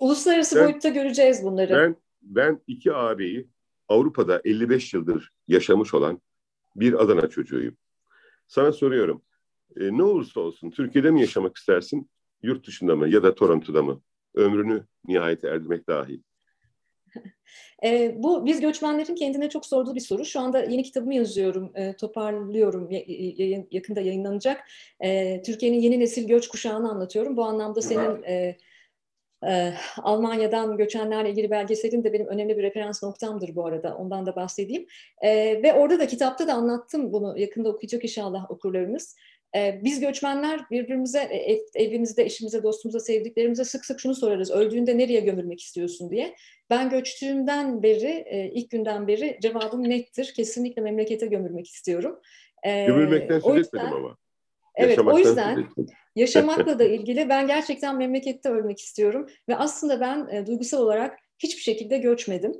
uluslararası 0.00 0.56
ben, 0.56 0.64
boyutta 0.64 0.88
göreceğiz 0.88 1.44
bunları. 1.44 1.72
Ben 1.72 1.96
ben 2.22 2.60
iki 2.66 2.92
ağabeyi 2.92 3.48
Avrupa'da 3.88 4.42
55 4.44 4.94
yıldır 4.94 5.32
yaşamış 5.48 5.94
olan 5.94 6.20
bir 6.76 7.02
Adana 7.02 7.28
çocuğuyum. 7.28 7.76
Sana 8.46 8.72
soruyorum. 8.72 9.22
E, 9.76 9.98
ne 9.98 10.02
olursa 10.02 10.40
olsun 10.40 10.70
Türkiye'de 10.70 11.10
mi 11.10 11.20
yaşamak 11.20 11.56
istersin, 11.56 12.10
yurt 12.42 12.66
dışında 12.66 12.96
mı 12.96 13.08
ya 13.08 13.22
da 13.22 13.34
Toronto'da 13.34 13.82
mı? 13.82 14.00
Ömrünü 14.34 14.86
nihayete 15.06 15.48
erdirmek 15.48 15.88
dahil. 15.88 16.22
E, 17.84 18.22
bu 18.22 18.46
biz 18.46 18.60
göçmenlerin 18.60 19.14
kendine 19.14 19.48
çok 19.48 19.66
sorduğu 19.66 19.94
bir 19.94 20.00
soru. 20.00 20.24
Şu 20.24 20.40
anda 20.40 20.62
yeni 20.62 20.82
kitabımı 20.82 21.14
yazıyorum, 21.14 21.72
e, 21.74 21.92
toparlıyorum, 21.92 22.90
yayın, 22.90 23.68
yakında 23.70 24.00
yayınlanacak. 24.00 24.64
E, 25.00 25.42
Türkiye'nin 25.42 25.80
yeni 25.80 26.00
nesil 26.00 26.28
göç 26.28 26.48
kuşağını 26.48 26.90
anlatıyorum. 26.90 27.36
Bu 27.36 27.44
anlamda 27.44 27.82
senin 27.82 28.22
e, 28.22 28.56
e, 29.48 29.74
Almanya'dan 30.02 30.76
göçenlerle 30.76 31.30
ilgili 31.30 31.50
belgeselin 31.50 32.04
de 32.04 32.12
benim 32.12 32.26
önemli 32.26 32.58
bir 32.58 32.62
referans 32.62 33.02
noktamdır 33.02 33.54
bu 33.54 33.66
arada. 33.66 33.96
Ondan 33.96 34.26
da 34.26 34.36
bahsedeyim. 34.36 34.86
E, 35.22 35.62
ve 35.62 35.72
orada 35.72 35.98
da 35.98 36.06
kitapta 36.06 36.46
da 36.46 36.54
anlattım 36.54 37.12
bunu. 37.12 37.38
Yakında 37.38 37.68
okuyacak 37.68 38.04
inşallah 38.04 38.50
okurlarımız. 38.50 39.16
Ee, 39.56 39.80
biz 39.84 40.00
göçmenler 40.00 40.60
birbirimize, 40.70 41.22
e, 41.22 41.36
ev, 41.36 41.58
evimizde, 41.74 42.24
eşimize, 42.24 42.62
dostumuza, 42.62 43.00
sevdiklerimize 43.00 43.64
sık 43.64 43.84
sık 43.84 44.00
şunu 44.00 44.14
sorarız. 44.14 44.50
Öldüğünde 44.50 44.98
nereye 44.98 45.20
gömülmek 45.20 45.60
istiyorsun 45.60 46.10
diye. 46.10 46.34
Ben 46.70 46.90
göçtüğümden 46.90 47.82
beri, 47.82 48.24
e, 48.26 48.50
ilk 48.54 48.70
günden 48.70 49.08
beri 49.08 49.38
cevabım 49.42 49.88
nettir. 49.88 50.32
Kesinlikle 50.36 50.82
memlekete 50.82 51.26
gömülmek 51.26 51.68
istiyorum. 51.68 52.20
Ee, 52.62 52.84
Gömülmekten 52.86 53.40
söz 53.40 53.66
etmedim 53.66 53.92
ama. 53.92 54.16
Evet 54.74 54.98
o 54.98 55.18
yüzden 55.18 55.68
yaşamakla 56.16 56.78
da 56.78 56.84
ilgili 56.84 57.28
ben 57.28 57.46
gerçekten 57.46 57.96
memlekette 57.96 58.48
ölmek 58.48 58.80
istiyorum. 58.80 59.26
Ve 59.48 59.56
aslında 59.56 60.00
ben 60.00 60.28
e, 60.30 60.46
duygusal 60.46 60.78
olarak 60.78 61.18
hiçbir 61.38 61.62
şekilde 61.62 61.98
göçmedim. 61.98 62.52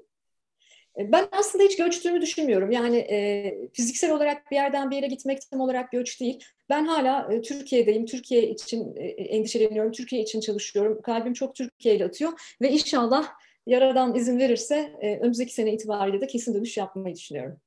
E, 0.99 1.13
ben 1.13 1.29
aslında 1.33 1.65
hiç 1.65 1.77
göçtüğümü 1.77 2.21
düşünmüyorum. 2.21 2.71
Yani 2.71 2.97
e, 2.97 3.69
fiziksel 3.73 4.13
olarak 4.13 4.51
bir 4.51 4.57
yerden 4.57 4.91
bir 4.91 4.97
yere 4.97 5.07
gitmek 5.07 5.51
tam 5.51 5.61
olarak 5.61 5.93
göç 5.93 6.21
değil. 6.21 6.45
Ben 6.69 6.87
hala 6.87 7.33
e, 7.33 7.43
Türkiye'deyim. 7.43 8.07
Türkiye 8.07 8.49
için 8.49 8.97
e, 8.97 9.05
endişeleniyorum. 9.07 9.93
Türkiye 9.93 10.23
için 10.23 10.41
çalışıyorum. 10.41 11.03
Kalbim 11.03 11.33
çok 11.33 11.55
Türkiye 11.55 11.95
ile 11.97 12.05
atıyor. 12.05 12.33
Ve 12.63 12.71
inşallah 12.71 13.29
Yaradan 13.67 14.15
izin 14.15 14.39
verirse 14.39 14.93
e, 15.01 15.19
önümüzdeki 15.19 15.55
sene 15.55 15.73
itibariyle 15.73 16.21
de 16.21 16.27
kesin 16.27 16.55
dönüş 16.55 16.77
yapmayı 16.77 17.15
düşünüyorum. 17.15 17.61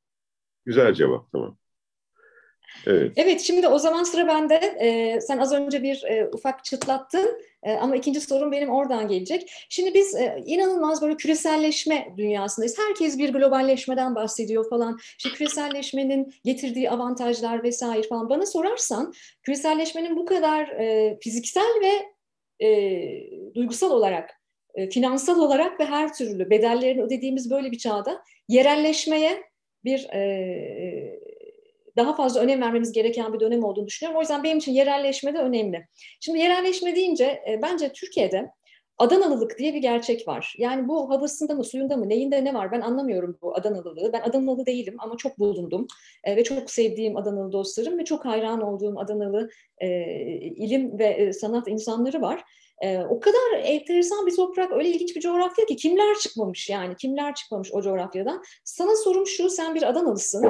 Güzel 0.65 0.93
cevap. 0.93 1.31
Tamam. 1.31 1.57
Evet. 2.87 3.11
evet 3.15 3.41
şimdi 3.41 3.67
o 3.67 3.79
zaman 3.79 4.03
sıra 4.03 4.27
bende. 4.27 4.55
Ee, 4.55 5.21
sen 5.21 5.37
az 5.37 5.53
önce 5.53 5.83
bir 5.83 6.03
e, 6.03 6.29
ufak 6.33 6.63
çıtlattın 6.63 7.41
e, 7.63 7.73
ama 7.73 7.95
ikinci 7.95 8.21
sorun 8.21 8.51
benim 8.51 8.69
oradan 8.69 9.07
gelecek. 9.07 9.51
Şimdi 9.69 9.93
biz 9.93 10.15
e, 10.15 10.43
inanılmaz 10.45 11.01
böyle 11.01 11.17
küreselleşme 11.17 12.07
dünyasındayız. 12.17 12.77
Herkes 12.87 13.17
bir 13.17 13.33
globalleşmeden 13.33 14.15
bahsediyor 14.15 14.69
falan. 14.69 14.97
İşte 15.17 15.29
küreselleşmenin 15.29 16.33
getirdiği 16.45 16.89
avantajlar 16.89 17.63
vesaire 17.63 18.07
falan. 18.07 18.29
Bana 18.29 18.45
sorarsan 18.45 19.13
küreselleşmenin 19.43 20.17
bu 20.17 20.25
kadar 20.25 20.67
e, 20.67 21.17
fiziksel 21.21 21.81
ve 21.81 22.15
e, 22.65 23.53
duygusal 23.55 23.91
olarak 23.91 24.29
e, 24.75 24.89
finansal 24.89 25.39
olarak 25.39 25.79
ve 25.79 25.85
her 25.85 26.13
türlü 26.13 26.49
bedellerini 26.49 27.03
ödediğimiz 27.03 27.51
böyle 27.51 27.71
bir 27.71 27.77
çağda 27.77 28.21
yerelleşmeye 28.47 29.43
bir 29.85 30.09
e, 30.13 31.14
daha 31.97 32.15
fazla 32.15 32.41
önem 32.41 32.61
vermemiz 32.61 32.91
gereken 32.91 33.33
bir 33.33 33.39
dönem 33.39 33.63
olduğunu 33.63 33.87
düşünüyorum. 33.87 34.17
O 34.17 34.21
yüzden 34.21 34.43
benim 34.43 34.57
için 34.57 34.71
yerelleşme 34.71 35.33
de 35.33 35.37
önemli. 35.37 35.87
Şimdi 36.19 36.39
yerelleşme 36.39 36.95
deyince 36.95 37.25
e, 37.25 37.59
bence 37.61 37.91
Türkiye'de 37.91 38.51
Adanalılık 38.97 39.57
diye 39.57 39.73
bir 39.73 39.79
gerçek 39.79 40.27
var. 40.27 40.55
Yani 40.57 40.87
bu 40.87 41.09
havasında 41.09 41.55
mı, 41.55 41.63
suyunda 41.63 41.97
mı, 41.97 42.09
neyinde 42.09 42.45
ne 42.45 42.53
var 42.53 42.71
ben 42.71 42.81
anlamıyorum 42.81 43.37
bu 43.41 43.55
Adanalılığı. 43.55 44.13
Ben 44.13 44.21
Adanalı 44.21 44.65
değilim 44.65 44.95
ama 44.99 45.17
çok 45.17 45.39
bulundum 45.39 45.87
e, 46.23 46.35
ve 46.35 46.43
çok 46.43 46.71
sevdiğim 46.71 47.17
Adanalı 47.17 47.51
dostlarım 47.51 47.99
ve 47.99 48.05
çok 48.05 48.25
hayran 48.25 48.61
olduğum 48.61 48.99
Adanalı 48.99 49.49
e, 49.77 49.87
ilim 50.39 50.99
ve 50.99 51.05
e, 51.05 51.33
sanat 51.33 51.67
insanları 51.67 52.21
var. 52.21 52.43
E, 52.81 52.99
o 52.99 53.19
kadar 53.19 53.59
enteresan 53.63 54.25
bir 54.25 54.35
toprak, 54.35 54.71
öyle 54.71 54.89
ilginç 54.89 55.15
bir 55.15 55.21
coğrafya 55.21 55.65
ki 55.65 55.75
kimler 55.75 56.15
çıkmamış 56.15 56.69
yani, 56.69 56.95
kimler 56.95 57.35
çıkmamış 57.35 57.69
o 57.73 57.81
coğrafyadan. 57.81 58.43
Sana 58.63 58.95
sorum 58.95 59.27
şu, 59.27 59.49
sen 59.49 59.75
bir 59.75 59.89
Adanalısın. 59.89 60.45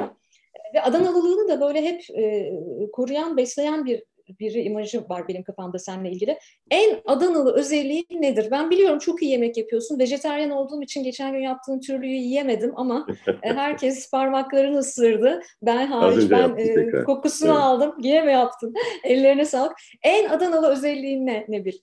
Ve 0.76 0.82
Adanalılığını 0.82 1.48
da 1.48 1.60
böyle 1.60 1.82
hep 1.82 2.02
e, 2.18 2.52
koruyan, 2.92 3.36
besleyen 3.36 3.84
bir 3.84 4.02
biri 4.40 4.62
imajı 4.62 5.08
var 5.08 5.28
benim 5.28 5.42
kafamda 5.42 5.78
seninle 5.78 6.10
ilgili. 6.10 6.38
En 6.70 7.00
Adanalı 7.06 7.54
özelliği 7.54 8.06
nedir? 8.10 8.48
Ben 8.50 8.70
biliyorum 8.70 8.98
çok 8.98 9.22
iyi 9.22 9.30
yemek 9.30 9.56
yapıyorsun. 9.56 9.98
Vejeteryan 9.98 10.50
olduğum 10.50 10.82
için 10.82 11.02
geçen 11.02 11.32
gün 11.32 11.40
yaptığın 11.40 11.80
türlüyü 11.80 12.14
yiyemedim 12.16 12.72
ama 12.76 13.06
e, 13.42 13.52
herkes 13.52 14.10
parmaklarını 14.12 14.78
ısırdı. 14.78 15.40
Ben 15.62 15.86
hariç 15.86 16.30
ben 16.30 16.56
e, 16.56 17.04
kokusunu 17.04 17.50
evet. 17.50 17.60
aldım. 17.60 17.94
Yine 18.00 18.22
mi 18.22 18.32
yaptın? 18.32 18.74
Ellerine 19.04 19.44
sağlık. 19.44 19.72
En 20.02 20.28
Adanalı 20.28 20.68
özelliğin 20.68 21.26
ne 21.26 21.46
Nebil? 21.48 21.74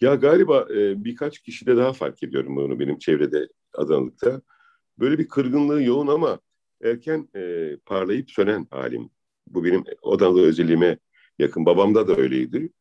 Ya 0.00 0.14
galiba 0.14 0.66
e, 0.70 1.04
birkaç 1.04 1.38
kişide 1.38 1.76
daha 1.76 1.92
fark 1.92 2.22
ediyorum 2.22 2.56
bunu 2.56 2.80
benim 2.80 2.98
çevrede 2.98 3.48
Adanalıkta. 3.74 4.40
Böyle 4.98 5.18
bir 5.18 5.28
kırgınlığı 5.28 5.82
yoğun 5.82 6.06
ama 6.06 6.40
erken 6.82 7.28
e, 7.36 7.76
parlayıp 7.86 8.30
sönen 8.30 8.66
halim. 8.70 9.10
Bu 9.46 9.64
benim 9.64 9.84
Adanalı 10.02 10.42
özelliğime 10.42 10.98
yakın. 11.38 11.66
Babamda 11.66 12.08
da 12.08 12.16
öyleydi. 12.16 12.72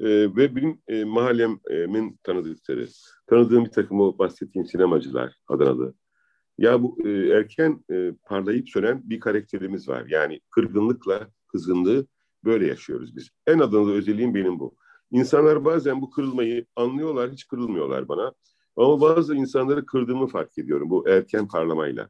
E, 0.00 0.06
ve 0.08 0.56
benim 0.56 0.80
e, 0.88 1.04
mahallemin 1.04 2.18
tanıdıkları, 2.22 2.88
tanıdığım 3.26 3.64
bir 3.64 3.70
takım 3.70 4.00
o 4.00 4.18
bahsettiğim 4.18 4.66
sinemacılar 4.66 5.36
Adanalı. 5.48 5.94
Ya 6.58 6.82
bu 6.82 6.98
e, 7.08 7.10
erken 7.10 7.84
e, 7.92 8.12
parlayıp 8.22 8.68
sönen 8.68 9.10
bir 9.10 9.20
karakterimiz 9.20 9.88
var. 9.88 10.06
Yani 10.08 10.40
kırgınlıkla 10.50 11.30
kızgınlığı 11.48 12.06
böyle 12.44 12.66
yaşıyoruz 12.66 13.16
biz. 13.16 13.30
En 13.46 13.58
Adanalı 13.58 13.92
özelliğim 13.92 14.34
benim 14.34 14.58
bu. 14.58 14.76
İnsanlar 15.10 15.64
bazen 15.64 16.00
bu 16.00 16.10
kırılmayı 16.10 16.66
anlıyorlar, 16.76 17.30
hiç 17.30 17.46
kırılmıyorlar 17.48 18.08
bana. 18.08 18.32
Ama 18.76 19.00
bazı 19.00 19.34
insanları 19.34 19.86
kırdığımı 19.86 20.26
fark 20.26 20.58
ediyorum 20.58 20.90
bu 20.90 21.08
erken 21.08 21.48
parlamayla. 21.48 22.08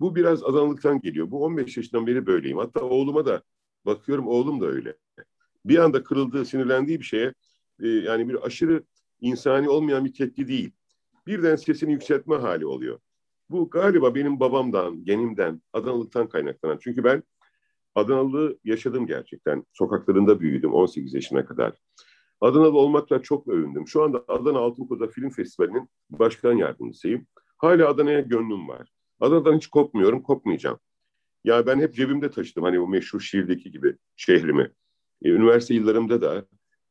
Bu 0.00 0.16
biraz 0.16 0.44
adanlıktan 0.44 1.00
geliyor. 1.00 1.30
Bu 1.30 1.44
15 1.44 1.76
yaşından 1.76 2.06
beri 2.06 2.26
böyleyim. 2.26 2.58
Hatta 2.58 2.80
oğluma 2.80 3.26
da 3.26 3.42
bakıyorum 3.86 4.26
oğlum 4.28 4.60
da 4.60 4.66
öyle. 4.66 4.96
Bir 5.64 5.78
anda 5.78 6.02
kırıldığı, 6.02 6.44
sinirlendiği 6.44 7.00
bir 7.00 7.04
şeye 7.04 7.34
e, 7.82 7.88
yani 7.88 8.28
bir 8.28 8.46
aşırı 8.46 8.82
insani 9.20 9.68
olmayan 9.68 10.04
bir 10.04 10.12
tepki 10.12 10.48
değil. 10.48 10.70
Birden 11.26 11.56
sesini 11.56 11.92
yükseltme 11.92 12.36
hali 12.36 12.66
oluyor. 12.66 12.98
Bu 13.50 13.70
galiba 13.70 14.14
benim 14.14 14.40
babamdan, 14.40 15.04
genimden, 15.04 15.62
Adanalıktan 15.72 16.28
kaynaklanan. 16.28 16.78
Çünkü 16.80 17.04
ben 17.04 17.22
Adanalı 17.94 18.58
yaşadım 18.64 19.06
gerçekten. 19.06 19.64
Sokaklarında 19.72 20.40
büyüdüm 20.40 20.72
18 20.72 21.14
yaşına 21.14 21.46
kadar. 21.46 21.78
Adanalı 22.40 22.78
olmakla 22.78 23.22
çok 23.22 23.48
övündüm. 23.48 23.88
Şu 23.88 24.02
anda 24.02 24.24
Adana 24.28 24.58
Altın 24.58 24.86
Koza 24.86 25.06
Film 25.06 25.30
Festivali'nin 25.30 25.88
başkan 26.10 26.52
yardımcısıyım. 26.52 27.26
Hala 27.56 27.88
Adana'ya 27.88 28.20
gönlüm 28.20 28.68
var. 28.68 28.97
Adana'dan 29.20 29.56
hiç 29.56 29.66
kopmuyorum, 29.66 30.22
kopmayacağım. 30.22 30.78
Ya 31.44 31.66
ben 31.66 31.80
hep 31.80 31.94
cebimde 31.94 32.30
taşıdım 32.30 32.64
hani 32.64 32.80
bu 32.80 32.88
meşhur 32.88 33.20
şiirdeki 33.20 33.70
gibi 33.70 33.96
şehrimi. 34.16 34.72
E, 35.22 35.28
üniversite 35.28 35.74
yıllarımda 35.74 36.22
da 36.22 36.46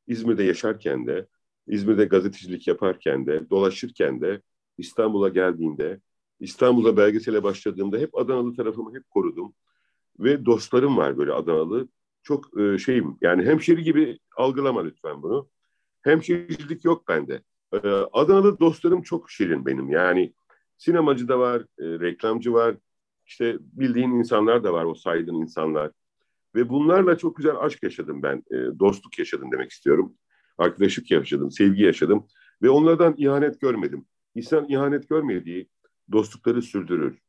İzmir'de 0.08 0.44
yaşarken 0.44 1.08
de, 1.08 1.28
İzmir'de 1.68 2.06
gazetecilik 2.06 2.68
yaparken 2.68 3.26
de, 3.26 3.50
dolaşırken 3.50 4.22
de, 4.22 4.42
İstanbul'a 4.78 5.30
geldiğimde, 5.30 6.02
İstanbul'a 6.40 6.98
belgesele 6.98 7.44
başladığımda 7.44 7.98
hep 7.98 8.18
Adanalı 8.18 8.56
tarafımı 8.56 8.96
hep 8.96 9.10
korudum. 9.10 9.54
Ve 10.20 10.46
dostlarım 10.46 10.98
var 10.98 11.18
böyle 11.18 11.34
Adanalı. 11.34 11.88
Çok 12.24 12.60
e, 12.60 12.78
şeyim 12.78 13.18
yani 13.22 13.46
hemşeri 13.46 13.84
gibi 13.84 14.20
algılama 14.38 14.84
lütfen 14.84 15.24
bunu. 15.24 15.50
Hemşerilik 16.02 16.86
yok 16.86 17.08
bende. 17.08 17.42
E, 17.74 17.78
Adanalı 18.14 18.60
dostlarım 18.60 19.02
çok 19.02 19.32
şirin 19.32 19.66
benim. 19.66 19.90
Yani 19.90 20.34
Sinemacı 20.78 21.28
da 21.28 21.40
var, 21.40 21.62
e, 21.62 21.86
reklamcı 21.86 22.54
var, 22.54 22.76
işte 23.26 23.58
bildiğin 23.60 24.12
insanlar 24.12 24.64
da 24.64 24.74
var, 24.74 24.86
o 24.86 24.96
saydığın 24.96 25.36
insanlar. 25.36 25.92
Ve 26.56 26.70
bunlarla 26.70 27.18
çok 27.18 27.38
güzel 27.38 27.56
aşk 27.60 27.84
yaşadım 27.84 28.24
ben, 28.24 28.44
e, 28.52 28.80
dostluk 28.80 29.20
yaşadım 29.20 29.52
demek 29.52 29.72
istiyorum. 29.72 30.14
Arkadaşlık 30.58 31.12
yaşadım, 31.12 31.52
sevgi 31.52 31.84
yaşadım 31.84 32.28
ve 32.62 32.70
onlardan 32.70 33.16
ihanet 33.18 33.62
görmedim. 33.62 34.06
İnsan 34.36 34.70
ihanet 34.70 35.10
görmediği 35.10 35.70
dostlukları 36.12 36.62
sürdürür. 36.62 37.20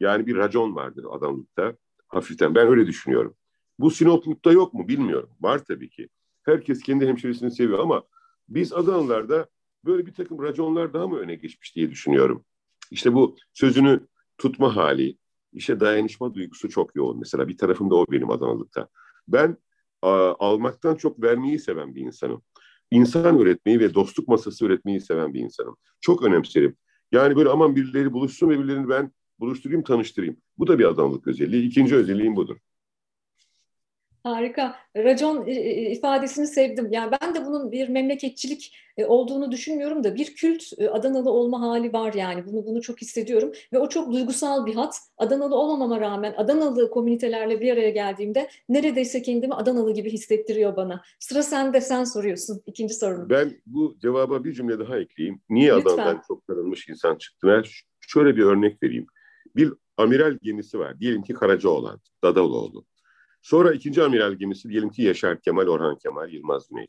Yani 0.00 0.26
bir 0.26 0.36
racon 0.36 0.74
vardır 0.74 1.06
adamlıkta 1.10 1.76
hafiften. 2.08 2.54
Ben 2.54 2.68
öyle 2.68 2.86
düşünüyorum. 2.86 3.34
Bu 3.78 3.90
Sinopluk'ta 3.90 4.52
yok 4.52 4.74
mu 4.74 4.88
bilmiyorum. 4.88 5.30
Var 5.40 5.64
tabii 5.64 5.90
ki. 5.90 6.08
Herkes 6.42 6.82
kendi 6.82 7.06
hemşerisini 7.06 7.50
seviyor 7.50 7.78
ama 7.78 8.02
biz 8.48 8.72
Adanalılarda 8.72 9.46
böyle 9.84 10.06
bir 10.06 10.14
takım 10.14 10.42
raconlar 10.42 10.92
daha 10.92 11.06
mı 11.06 11.18
öne 11.18 11.34
geçmiş 11.34 11.76
diye 11.76 11.90
düşünüyorum. 11.90 12.44
İşte 12.94 13.14
bu 13.14 13.36
sözünü 13.52 14.06
tutma 14.38 14.76
hali, 14.76 15.18
işte 15.52 15.80
dayanışma 15.80 16.34
duygusu 16.34 16.68
çok 16.68 16.96
yoğun 16.96 17.18
mesela. 17.18 17.48
Bir 17.48 17.58
tarafımda 17.58 17.94
o 17.94 18.06
benim 18.10 18.30
Adanalıkta. 18.30 18.88
Ben 19.28 19.56
a, 20.02 20.34
almaktan 20.38 20.94
çok 20.94 21.22
vermeyi 21.22 21.58
seven 21.58 21.94
bir 21.94 22.00
insanım. 22.00 22.42
İnsan 22.90 23.38
üretmeyi 23.38 23.80
ve 23.80 23.94
dostluk 23.94 24.28
masası 24.28 24.64
üretmeyi 24.64 25.00
seven 25.00 25.34
bir 25.34 25.40
insanım. 25.40 25.76
Çok 26.00 26.22
önemserim. 26.22 26.76
Yani 27.12 27.36
böyle 27.36 27.48
aman 27.48 27.76
birileri 27.76 28.12
buluşsun 28.12 28.48
ve 28.48 28.58
birilerini 28.58 28.88
ben 28.88 29.12
buluşturayım, 29.40 29.82
tanıştırayım. 29.82 30.36
Bu 30.58 30.66
da 30.66 30.78
bir 30.78 30.84
Adanlık 30.84 31.26
özelliği. 31.26 31.66
İkinci 31.66 31.96
özelliğim 31.96 32.36
budur. 32.36 32.56
Harika. 34.24 34.76
Racon 34.96 35.46
ifadesini 35.46 36.46
sevdim. 36.46 36.88
Yani 36.90 37.12
ben 37.22 37.34
de 37.34 37.46
bunun 37.46 37.72
bir 37.72 37.88
memleketçilik 37.88 38.76
e, 38.96 39.06
olduğunu 39.06 39.52
düşünmüyorum 39.52 40.04
da 40.04 40.14
bir 40.14 40.34
kült 40.34 40.62
e, 40.78 40.88
Adanalı 40.88 41.30
olma 41.30 41.60
hali 41.60 41.92
var 41.92 42.12
yani. 42.14 42.46
Bunu 42.46 42.66
bunu 42.66 42.82
çok 42.82 43.00
hissediyorum 43.00 43.52
ve 43.72 43.78
o 43.78 43.88
çok 43.88 44.12
duygusal 44.12 44.66
bir 44.66 44.74
hat. 44.74 44.98
Adanalı 45.18 45.56
olmamama 45.56 46.00
rağmen 46.00 46.34
Adanalı 46.36 46.90
komünitelerle 46.90 47.60
bir 47.60 47.72
araya 47.72 47.90
geldiğimde 47.90 48.48
neredeyse 48.68 49.22
kendimi 49.22 49.54
Adanalı 49.54 49.94
gibi 49.94 50.10
hissettiriyor 50.10 50.76
bana. 50.76 51.02
Sıra 51.18 51.42
sende 51.42 51.80
sen 51.80 52.04
soruyorsun 52.04 52.62
ikinci 52.66 52.94
sorunu. 52.94 53.30
Ben 53.30 53.60
bu 53.66 53.96
cevaba 54.02 54.44
bir 54.44 54.52
cümle 54.52 54.78
daha 54.78 54.98
ekleyeyim. 54.98 55.40
Niye 55.50 55.74
Lütfen. 55.74 55.92
Adana'dan 55.92 56.22
çok 56.28 56.46
tanınmış 56.46 56.88
insan 56.88 57.16
çıktı? 57.16 57.62
Şöyle 58.00 58.36
bir 58.36 58.42
örnek 58.42 58.82
vereyim. 58.82 59.06
Bir 59.56 59.72
amiral 59.96 60.38
gemisi 60.42 60.78
var. 60.78 61.00
Diyelim 61.00 61.22
ki 61.22 61.34
Karacaoğlan, 61.34 62.00
Dadaloğlu. 62.24 62.84
Sonra 63.44 63.72
ikinci 63.72 64.02
amiral 64.02 64.32
gemisi 64.32 64.68
diyelim 64.68 64.90
ki 64.90 65.02
Yaşar 65.02 65.40
Kemal, 65.40 65.66
Orhan 65.66 65.98
Kemal, 65.98 66.32
Yılmaz 66.32 66.68
Güney. 66.68 66.86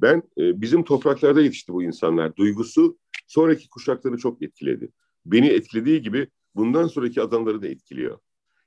Ben 0.00 0.22
e, 0.38 0.60
bizim 0.60 0.84
topraklarda 0.84 1.42
yetişti 1.42 1.72
bu 1.72 1.82
insanlar. 1.82 2.36
Duygusu 2.36 2.98
sonraki 3.26 3.68
kuşakları 3.68 4.18
çok 4.18 4.42
etkiledi. 4.42 4.92
Beni 5.26 5.48
etkilediği 5.48 6.02
gibi 6.02 6.28
bundan 6.54 6.86
sonraki 6.86 7.22
adamları 7.22 7.62
da 7.62 7.68
etkiliyor. 7.68 8.18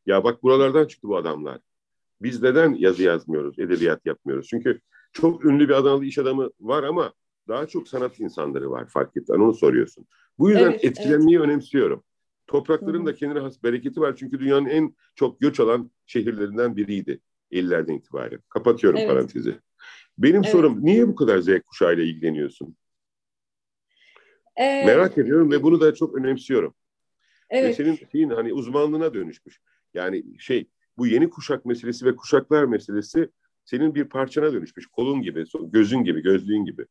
Ya 0.06 0.24
bak 0.24 0.44
buralardan 0.44 0.86
çıktı 0.88 1.08
bu 1.08 1.18
adamlar. 1.18 1.60
Biz 2.22 2.42
neden 2.42 2.74
yazı 2.74 3.04
yazmıyoruz, 3.04 3.60
edebiyat 3.60 4.06
yapmıyoruz? 4.06 4.48
Çünkü 4.50 4.80
çok 5.14 5.46
ünlü 5.46 5.70
bir 5.70 5.74
Adanalı 5.74 6.06
iş 6.06 6.18
adamı 6.18 6.50
var 6.60 6.84
ama 6.84 7.14
daha 7.48 7.68
çok 7.68 7.88
sanat 7.88 8.20
insanları 8.20 8.72
var 8.72 8.88
fark 8.88 9.18
ettin. 9.18 9.34
Onu 9.34 9.54
soruyorsun. 9.54 10.06
Bu 10.40 10.50
yüzden 10.50 10.72
evet, 10.72 10.86
etkilenmeyi 10.86 11.38
evet. 11.38 11.48
önemsiyorum. 11.48 12.04
Toprakların 12.48 13.06
da 13.06 13.16
kendine 13.16 13.40
has 13.40 13.64
bereketi 13.64 14.02
var. 14.02 14.16
Çünkü 14.16 14.40
dünyanın 14.40 14.66
en 14.66 14.96
çok 15.16 15.40
göç 15.40 15.60
alan 15.60 15.92
şehirlerinden 16.06 16.76
biriydi 16.76 17.20
50'lerden 17.52 17.94
itibaren. 17.94 18.40
Kapatıyorum 18.50 19.00
evet. 19.00 19.10
parantezi. 19.10 19.60
Benim 20.18 20.36
evet. 20.44 20.52
sorum 20.52 20.86
niye 20.86 21.08
bu 21.08 21.16
kadar 21.16 21.40
Z 21.40 21.48
kuşağıyla 21.66 22.04
ilgileniyorsun? 22.04 22.76
Ee, 24.56 24.86
Merak 24.86 25.18
ediyorum 25.18 25.52
ve 25.52 25.64
bunu 25.64 25.82
da 25.82 25.94
çok 25.94 26.16
önemsiyorum. 26.16 26.74
Evet. 27.50 27.70
Ve 27.70 27.74
senin 27.74 28.00
şeyin 28.12 28.30
hani 28.30 28.54
uzmanlığına 28.54 29.14
dönüşmüş. 29.14 29.60
Yani 29.94 30.40
şey 30.40 30.70
bu 30.98 31.08
yeni 31.08 31.30
kuşak 31.30 31.66
meselesi 31.66 32.06
ve 32.06 32.16
kuşaklar 32.16 32.66
meselesi 32.66 33.30
senin 33.66 33.96
bir 33.96 34.06
parçana 34.06 34.54
dönüşmüş. 34.54 34.88
Kolun 34.88 35.22
gibi, 35.22 35.46
gözün 35.72 36.04
gibi, 36.04 36.22
gözlüğün 36.22 36.66
gibi. 36.66 36.86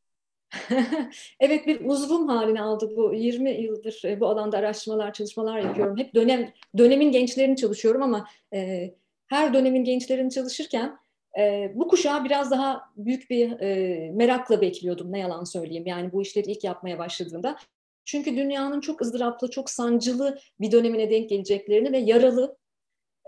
evet 1.41 1.67
bir 1.67 1.85
uzvum 1.85 2.29
haline 2.29 2.63
aldı 2.63 2.93
bu 2.97 3.15
20 3.15 3.51
yıldır 3.51 4.03
e, 4.05 4.21
bu 4.21 4.27
alanda 4.27 4.59
araştırmalar, 4.59 5.13
çalışmalar 5.13 5.59
yapıyorum. 5.59 5.99
Hep 5.99 6.15
dönem 6.15 6.53
dönemin 6.79 7.13
gençlerini 7.13 7.57
çalışıyorum 7.57 8.03
ama 8.03 8.27
e, 8.55 8.91
her 9.27 9.55
dönemin 9.55 9.85
gençlerini 9.85 10.31
çalışırken 10.31 10.99
e, 11.39 11.73
bu 11.75 11.89
kuşağı 11.89 12.25
biraz 12.25 12.51
daha 12.51 12.83
büyük 12.97 13.31
bir 13.31 13.61
e, 13.61 14.11
merakla 14.11 14.61
bekliyordum 14.61 15.13
ne 15.13 15.19
yalan 15.19 15.45
söyleyeyim. 15.45 15.87
Yani 15.87 16.13
bu 16.13 16.23
işleri 16.23 16.51
ilk 16.51 16.65
yapmaya 16.65 16.99
başladığımda. 16.99 17.57
Çünkü 18.05 18.37
dünyanın 18.37 18.81
çok 18.81 19.03
ızdıraplı, 19.03 19.51
çok 19.51 19.71
sancılı 19.71 20.39
bir 20.61 20.73
dönemine 20.73 21.11
denk 21.11 21.29
geleceklerini 21.29 21.93
ve 21.93 21.99
yaralı, 21.99 22.57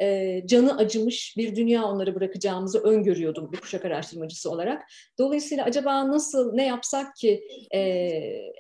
e, 0.00 0.42
canı 0.46 0.76
acımış 0.76 1.34
bir 1.36 1.56
dünya 1.56 1.84
onları 1.84 2.14
bırakacağımızı 2.14 2.78
öngörüyordum 2.78 3.52
bir 3.52 3.56
kuşak 3.56 3.84
araştırmacısı 3.84 4.50
olarak. 4.50 4.82
Dolayısıyla 5.18 5.64
acaba 5.64 6.08
nasıl, 6.08 6.54
ne 6.54 6.66
yapsak 6.66 7.16
ki 7.16 7.44
e, 7.74 7.80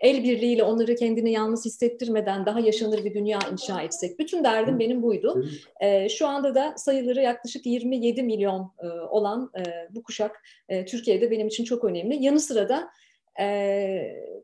el 0.02 0.24
birliğiyle 0.24 0.62
onları 0.62 0.96
kendini 0.96 1.32
yalnız 1.32 1.64
hissettirmeden 1.64 2.46
daha 2.46 2.60
yaşanır 2.60 3.04
bir 3.04 3.14
dünya 3.14 3.38
inşa 3.52 3.82
etsek? 3.82 4.18
Bütün 4.18 4.44
derdim 4.44 4.78
benim 4.78 5.02
buydu. 5.02 5.44
E, 5.80 6.08
şu 6.08 6.26
anda 6.26 6.54
da 6.54 6.74
sayıları 6.76 7.20
yaklaşık 7.20 7.66
27 7.66 8.22
milyon 8.22 8.72
e, 8.82 8.86
olan 8.86 9.50
e, 9.58 9.62
bu 9.90 10.02
kuşak 10.02 10.42
e, 10.68 10.84
Türkiye'de 10.84 11.30
benim 11.30 11.46
için 11.46 11.64
çok 11.64 11.84
önemli. 11.84 12.24
Yanı 12.24 12.40
sıra 12.40 12.68
da 12.68 12.90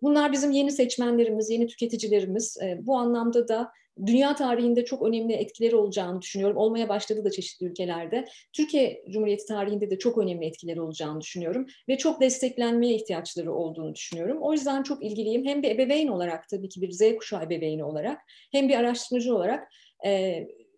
Bunlar 0.03 0.33
bizim 0.33 0.51
yeni 0.51 0.73
seçmenlerimiz, 0.73 1.51
yeni 1.51 1.67
tüketicilerimiz. 1.67 2.59
Bu 2.79 2.97
anlamda 2.97 3.49
da 3.49 3.73
dünya 4.07 4.35
tarihinde 4.35 4.85
çok 4.85 5.03
önemli 5.03 5.33
etkileri 5.33 5.77
olacağını 5.77 6.23
düşünüyorum. 6.23 6.57
Olmaya 6.57 6.89
başladı 6.89 7.25
da 7.25 7.31
çeşitli 7.31 7.67
ülkelerde. 7.67 8.25
Türkiye 8.53 9.05
Cumhuriyeti 9.11 9.47
tarihinde 9.47 9.91
de 9.91 9.99
çok 9.99 10.19
önemli 10.19 10.47
etkileri 10.47 10.81
olacağını 10.81 11.21
düşünüyorum. 11.21 11.67
Ve 11.89 11.99
çok 11.99 12.21
desteklenmeye 12.21 12.95
ihtiyaçları 12.95 13.53
olduğunu 13.53 13.95
düşünüyorum. 13.95 14.39
O 14.43 14.53
yüzden 14.53 14.83
çok 14.83 15.05
ilgiliyim. 15.05 15.45
Hem 15.45 15.63
bir 15.63 15.71
ebeveyn 15.71 16.09
olarak 16.09 16.49
tabii 16.49 16.69
ki 16.69 16.83
bir 16.83 16.91
Z 16.91 17.17
kuşağı 17.19 17.43
ebeveyni 17.43 17.85
olarak 17.85 18.19
hem 18.53 18.69
bir 18.69 18.75
araştırmacı 18.75 19.37
olarak 19.37 19.69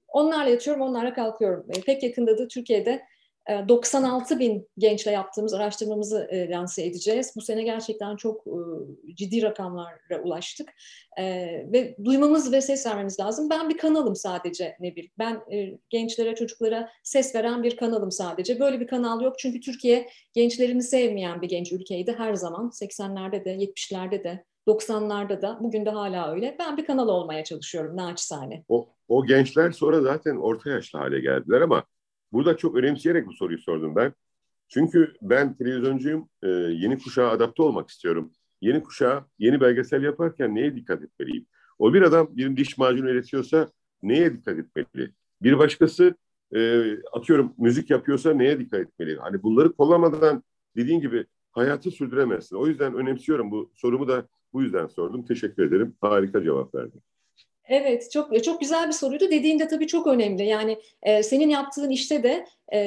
onlarla 0.08 0.50
yatıyorum, 0.50 0.82
onlarla 0.82 1.14
kalkıyorum. 1.14 1.66
Pek 1.86 2.02
yakında 2.02 2.38
da 2.38 2.48
Türkiye'de 2.48 3.02
96 3.68 4.38
bin 4.38 4.68
gençle 4.78 5.10
yaptığımız 5.10 5.54
araştırmamızı 5.54 6.28
e, 6.30 6.50
lanse 6.50 6.86
edeceğiz. 6.86 7.32
Bu 7.36 7.40
sene 7.40 7.62
gerçekten 7.62 8.16
çok 8.16 8.46
e, 8.46 8.56
ciddi 9.14 9.42
rakamlara 9.42 10.22
ulaştık. 10.22 10.68
E, 11.18 11.24
ve 11.72 11.96
duymamız 12.04 12.52
ve 12.52 12.60
ses 12.60 12.86
vermemiz 12.86 13.20
lazım. 13.20 13.50
Ben 13.50 13.68
bir 13.68 13.78
kanalım 13.78 14.16
sadece 14.16 14.76
Nebil. 14.80 15.08
Ben 15.18 15.40
e, 15.52 15.78
gençlere, 15.90 16.34
çocuklara 16.34 16.90
ses 17.02 17.34
veren 17.34 17.62
bir 17.62 17.76
kanalım 17.76 18.10
sadece. 18.10 18.60
Böyle 18.60 18.80
bir 18.80 18.86
kanal 18.86 19.20
yok 19.20 19.38
çünkü 19.38 19.60
Türkiye 19.60 20.08
gençlerini 20.32 20.82
sevmeyen 20.82 21.42
bir 21.42 21.48
genç 21.48 21.72
ülkeydi 21.72 22.14
her 22.18 22.34
zaman. 22.34 22.68
80'lerde 22.68 23.44
de, 23.44 23.54
70'lerde 23.56 24.24
de, 24.24 24.44
90'larda 24.68 25.42
da, 25.42 25.58
bugün 25.60 25.86
de 25.86 25.90
hala 25.90 26.32
öyle. 26.32 26.56
Ben 26.58 26.76
bir 26.76 26.86
kanal 26.86 27.08
olmaya 27.08 27.44
çalışıyorum 27.44 27.96
naçizane. 27.96 28.64
O, 28.68 28.88
o 29.08 29.26
gençler 29.26 29.70
sonra 29.70 30.00
zaten 30.00 30.36
orta 30.36 30.70
yaşlı 30.70 30.98
hale 30.98 31.20
geldiler 31.20 31.60
ama 31.60 31.84
Burada 32.34 32.56
çok 32.56 32.76
önemseyerek 32.76 33.26
bu 33.26 33.32
soruyu 33.32 33.58
sordum 33.58 33.96
ben. 33.96 34.12
Çünkü 34.68 35.14
ben 35.22 35.54
televizyoncuyum, 35.54 36.28
e, 36.42 36.48
yeni 36.48 36.98
kuşağa 36.98 37.28
adapte 37.30 37.62
olmak 37.62 37.90
istiyorum. 37.90 38.32
Yeni 38.60 38.82
kuşağa 38.82 39.26
yeni 39.38 39.60
belgesel 39.60 40.02
yaparken 40.02 40.54
neye 40.54 40.76
dikkat 40.76 41.02
etmeliyim? 41.02 41.46
O 41.78 41.94
bir 41.94 42.02
adam 42.02 42.28
bir 42.36 42.56
diş 42.56 42.78
macunu 42.78 43.10
üretiyorsa 43.10 43.68
neye 44.02 44.34
dikkat 44.34 44.58
etmeli? 44.58 45.10
Bir 45.42 45.58
başkası 45.58 46.14
e, 46.54 46.92
atıyorum 47.12 47.54
müzik 47.58 47.90
yapıyorsa 47.90 48.34
neye 48.34 48.58
dikkat 48.58 48.80
etmeli? 48.80 49.16
Hani 49.16 49.42
bunları 49.42 49.72
kullanmadan 49.72 50.42
dediğin 50.76 51.00
gibi 51.00 51.26
hayatı 51.52 51.90
sürdüremezsin. 51.90 52.56
O 52.56 52.66
yüzden 52.66 52.94
önemsiyorum 52.94 53.50
bu 53.50 53.72
sorumu 53.74 54.08
da 54.08 54.28
bu 54.52 54.62
yüzden 54.62 54.86
sordum. 54.86 55.24
Teşekkür 55.24 55.66
ederim. 55.66 55.94
Harika 56.00 56.42
cevap 56.42 56.74
verdin. 56.74 57.02
Evet, 57.68 58.10
çok 58.12 58.44
çok 58.44 58.60
güzel 58.60 58.88
bir 58.88 58.92
soruydu. 58.92 59.30
Dediğinde 59.30 59.68
tabii 59.68 59.86
çok 59.86 60.06
önemli. 60.06 60.46
Yani 60.46 60.78
e, 61.02 61.22
senin 61.22 61.48
yaptığın 61.48 61.90
işte 61.90 62.22
de 62.22 62.46
e, 62.72 62.78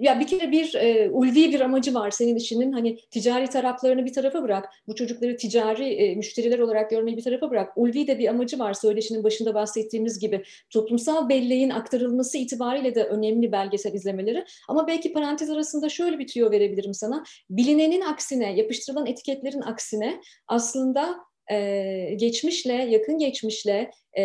ya 0.00 0.20
bir 0.20 0.26
kere 0.26 0.52
bir 0.52 0.74
e, 0.74 1.10
ulvi 1.10 1.52
bir 1.52 1.60
amacı 1.60 1.94
var 1.94 2.10
senin 2.10 2.36
işinin. 2.36 2.72
Hani 2.72 2.98
ticari 3.10 3.46
taraflarını 3.46 4.04
bir 4.04 4.12
tarafa 4.12 4.42
bırak. 4.42 4.68
Bu 4.86 4.94
çocukları 4.94 5.36
ticari 5.36 5.94
e, 5.94 6.14
müşteriler 6.14 6.58
olarak 6.58 6.90
görmeyi 6.90 7.16
bir 7.16 7.22
tarafa 7.22 7.50
bırak. 7.50 7.72
Ulvi 7.76 8.06
de 8.06 8.18
bir 8.18 8.28
amacı 8.28 8.58
var. 8.58 8.74
Söyleşinin 8.74 9.24
başında 9.24 9.54
bahsettiğimiz 9.54 10.18
gibi 10.18 10.44
toplumsal 10.70 11.28
belleğin 11.28 11.70
aktarılması 11.70 12.38
itibariyle 12.38 12.94
de 12.94 13.04
önemli 13.04 13.52
belgesel 13.52 13.94
izlemeleri. 13.94 14.44
Ama 14.68 14.86
belki 14.86 15.12
parantez 15.12 15.50
arasında 15.50 15.88
şöyle 15.88 16.18
bir 16.18 16.26
tüyo 16.26 16.50
verebilirim 16.50 16.94
sana. 16.94 17.24
Bilinenin 17.50 18.00
aksine, 18.00 18.56
yapıştırılan 18.56 19.06
etiketlerin 19.06 19.62
aksine 19.62 20.20
aslında 20.48 21.16
e, 21.50 22.14
geçmişle, 22.16 22.72
yakın 22.72 23.18
geçmişle, 23.18 23.90
e, 24.18 24.24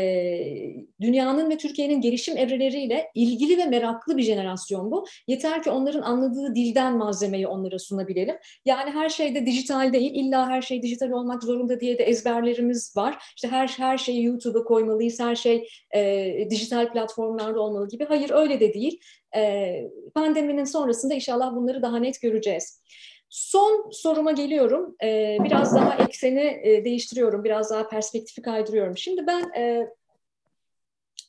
dünyanın 1.02 1.50
ve 1.50 1.58
Türkiye'nin 1.58 2.02
gelişim 2.02 2.38
evreleriyle 2.38 3.12
ilgili 3.16 3.58
ve 3.58 3.66
meraklı 3.66 4.18
bir 4.18 4.24
jenerasyon 4.24 4.92
bu. 4.92 5.06
Yeter 5.28 5.64
ki 5.64 5.70
onların 5.70 6.02
anladığı 6.02 6.56
dilden 6.56 6.98
malzemeyi 6.98 7.48
onlara 7.48 7.80
sunabilelim. 7.80 8.36
Yani 8.66 8.92
her 8.92 9.10
şeyde 9.10 9.46
dijital 9.46 9.94
değil, 9.94 10.12
illa 10.14 10.50
her 10.50 10.62
şey 10.62 10.84
dijital 10.84 11.10
olmak 11.10 11.44
zorunda 11.44 11.80
diye 11.80 11.98
de 11.98 12.04
ezberlerimiz 12.04 12.94
var. 12.98 13.24
İşte 13.36 13.48
her 13.48 13.68
her 13.68 13.98
şeyi 13.98 14.24
YouTube'a 14.24 14.64
koymalıyız, 14.64 15.20
her 15.20 15.36
şey 15.36 15.68
e, 15.96 16.48
dijital 16.50 16.92
platformlarda 16.92 17.60
olmalı 17.60 17.88
gibi. 17.88 18.06
Hayır 18.06 18.30
öyle 18.30 18.60
de 18.60 18.74
değil. 18.74 19.00
E, 19.36 19.74
pandeminin 20.16 20.64
sonrasında 20.64 21.14
inşallah 21.14 21.56
bunları 21.56 21.82
daha 21.82 21.98
net 21.98 22.22
göreceğiz. 22.22 22.82
Son 23.30 23.90
soruma 23.92 24.32
geliyorum. 24.32 24.96
Ee, 25.04 25.38
biraz 25.44 25.76
daha 25.76 26.04
ekseni 26.04 26.60
e, 26.64 26.86
değiştiriyorum, 26.86 27.44
biraz 27.44 27.70
daha 27.70 27.88
perspektifi 27.88 28.42
kaydırıyorum. 28.42 28.98
Şimdi 28.98 29.28
ben 29.28 29.52
e, 29.58 29.88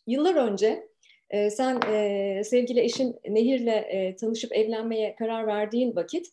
yıllar 0.06 0.34
önce 0.34 0.88
e, 1.30 1.50
sen 1.50 1.80
e, 1.92 2.42
sevgili 2.44 2.80
eşin 2.80 3.16
Nehir'le 3.28 3.66
e, 3.66 4.16
tanışıp 4.16 4.52
evlenmeye 4.52 5.14
karar 5.14 5.46
verdiğin 5.46 5.96
vakit 5.96 6.26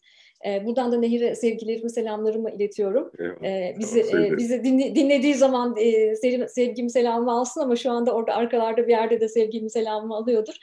e, 0.46 0.66
buradan 0.66 0.92
da 0.92 0.98
Nehir'e 0.98 1.36
sevgilerimi, 1.36 1.90
selamlarımı 1.90 2.52
iletiyorum. 2.52 3.12
E, 3.44 3.76
bizi 3.80 4.00
e, 4.00 4.38
bizi 4.38 4.64
dinle, 4.64 4.96
dinlediği 4.96 5.36
zaman 5.36 5.76
e, 5.78 6.16
sevgimi, 6.48 6.90
selamımı 6.90 7.32
alsın 7.32 7.62
ama 7.62 7.76
şu 7.76 7.92
anda 7.92 8.12
orada 8.12 8.36
arkalarda 8.36 8.88
bir 8.88 8.92
yerde 8.92 9.22
de 9.22 9.30
sevgimi, 9.30 9.70
selamımı 9.70 10.16
alıyordur. 10.16 10.56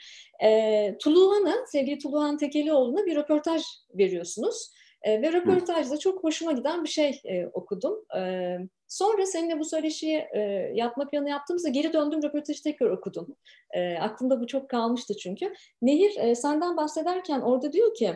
E, 0.43 0.97
Tuluhan'a, 0.99 1.65
sevgili 1.67 1.97
Tuluhan 1.97 2.37
Tekelioğlu'na 2.37 3.05
bir 3.05 3.15
röportaj 3.15 3.63
veriyorsunuz. 3.93 4.71
E, 5.05 5.21
ve 5.21 5.33
röportajda 5.33 5.97
çok 5.97 6.23
hoşuma 6.23 6.51
giden 6.51 6.83
bir 6.83 6.89
şey 6.89 7.21
e, 7.25 7.47
okudum. 7.53 8.05
E, 8.17 8.57
sonra 8.87 9.25
seninle 9.25 9.59
bu 9.59 9.65
söyleşiyi 9.65 10.17
e, 10.17 10.39
yapma 10.73 11.07
planı 11.07 11.29
yaptığımızda 11.29 11.69
geri 11.69 11.93
döndüm 11.93 12.23
röportajı 12.23 12.63
tekrar 12.63 12.89
okudum. 12.89 13.35
E, 13.71 13.97
aklımda 13.97 14.41
bu 14.41 14.47
çok 14.47 14.69
kalmıştı 14.69 15.17
çünkü. 15.17 15.53
Nehir 15.81 16.17
e, 16.17 16.35
senden 16.35 16.77
bahsederken 16.77 17.41
orada 17.41 17.73
diyor 17.73 17.93
ki 17.93 18.13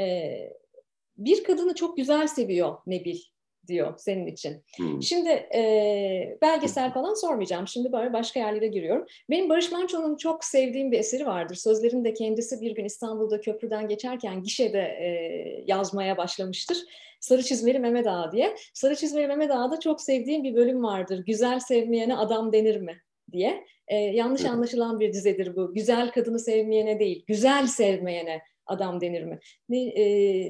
e, 0.00 0.34
bir 1.16 1.44
kadını 1.44 1.74
çok 1.74 1.96
güzel 1.96 2.26
seviyor 2.26 2.78
Nebil 2.86 3.18
diyor 3.68 3.94
senin 3.98 4.26
için. 4.26 4.64
Hmm. 4.76 5.02
Şimdi 5.02 5.28
e, 5.28 6.38
belgesel 6.42 6.92
falan 6.92 7.14
sormayacağım. 7.14 7.68
Şimdi 7.68 7.92
böyle 7.92 8.12
başka 8.12 8.40
yerlere 8.40 8.66
giriyorum. 8.66 9.06
Benim 9.30 9.48
Barış 9.48 9.72
Manço'nun 9.72 10.16
çok 10.16 10.44
sevdiğim 10.44 10.92
bir 10.92 10.98
eseri 10.98 11.26
vardır. 11.26 11.54
Sözlerinde 11.54 12.14
kendisi 12.14 12.60
bir 12.60 12.74
gün 12.74 12.84
İstanbul'da 12.84 13.40
köprüden 13.40 13.88
geçerken 13.88 14.42
gişede 14.42 14.80
e, 14.80 15.08
yazmaya 15.66 16.16
başlamıştır. 16.16 16.78
Sarı 17.20 17.42
Çizmeli 17.42 17.78
Mehmet 17.78 18.06
Ağa 18.06 18.32
diye. 18.32 18.54
Sarı 18.74 18.96
Çizmeli 18.96 19.26
Mehmet 19.26 19.50
Ağa'da 19.50 19.80
çok 19.80 20.00
sevdiğim 20.00 20.44
bir 20.44 20.54
bölüm 20.54 20.82
vardır. 20.82 21.24
Güzel 21.26 21.60
sevmeyene 21.60 22.16
adam 22.16 22.52
denir 22.52 22.76
mi? 22.76 23.02
diye. 23.32 23.64
E, 23.88 23.96
yanlış 23.96 24.44
anlaşılan 24.44 25.00
bir 25.00 25.12
dizedir 25.12 25.56
bu. 25.56 25.74
Güzel 25.74 26.10
kadını 26.10 26.38
sevmeyene 26.38 26.98
değil, 26.98 27.24
güzel 27.26 27.66
sevmeyene 27.66 28.42
adam 28.68 29.00
denir 29.00 29.24
mi? 29.24 29.38
Ne, 29.68 29.82
e, 29.82 30.04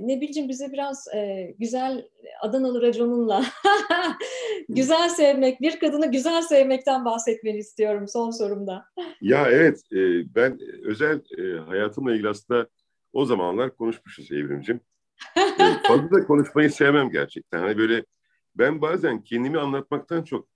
ne 0.09 0.20
bileyim 0.20 0.48
bize 0.48 0.72
biraz 0.72 1.09
e, 1.14 1.54
güzel 1.59 2.09
Adanalı 2.40 2.83
raconunla 2.83 3.44
güzel 4.68 5.09
sevmek, 5.09 5.61
bir 5.61 5.81
kadını 5.81 6.11
güzel 6.11 6.42
sevmekten 6.42 7.04
bahsetmeni 7.04 7.59
istiyorum 7.59 8.09
son 8.09 8.31
sorumda. 8.31 8.85
ya 9.20 9.50
evet, 9.50 9.81
e, 9.92 10.35
ben 10.35 10.59
özel 10.85 11.20
e, 11.38 11.59
hayatımla 11.59 12.12
ilgili 12.12 12.28
aslında 12.28 12.68
o 13.12 13.24
zamanlar 13.24 13.76
konuşmuşuz 13.76 14.33
Evrimcim. 14.33 14.81
e, 15.37 15.42
fazla 15.88 16.26
konuşmayı 16.26 16.70
sevmem 16.70 17.11
gerçekten. 17.11 17.59
Hani 17.59 17.78
böyle 17.78 18.04
ben 18.54 18.83
bazen 18.83 19.24
kendimi 19.24 19.59
anlatmaktan 19.59 20.22
çok 20.22 20.48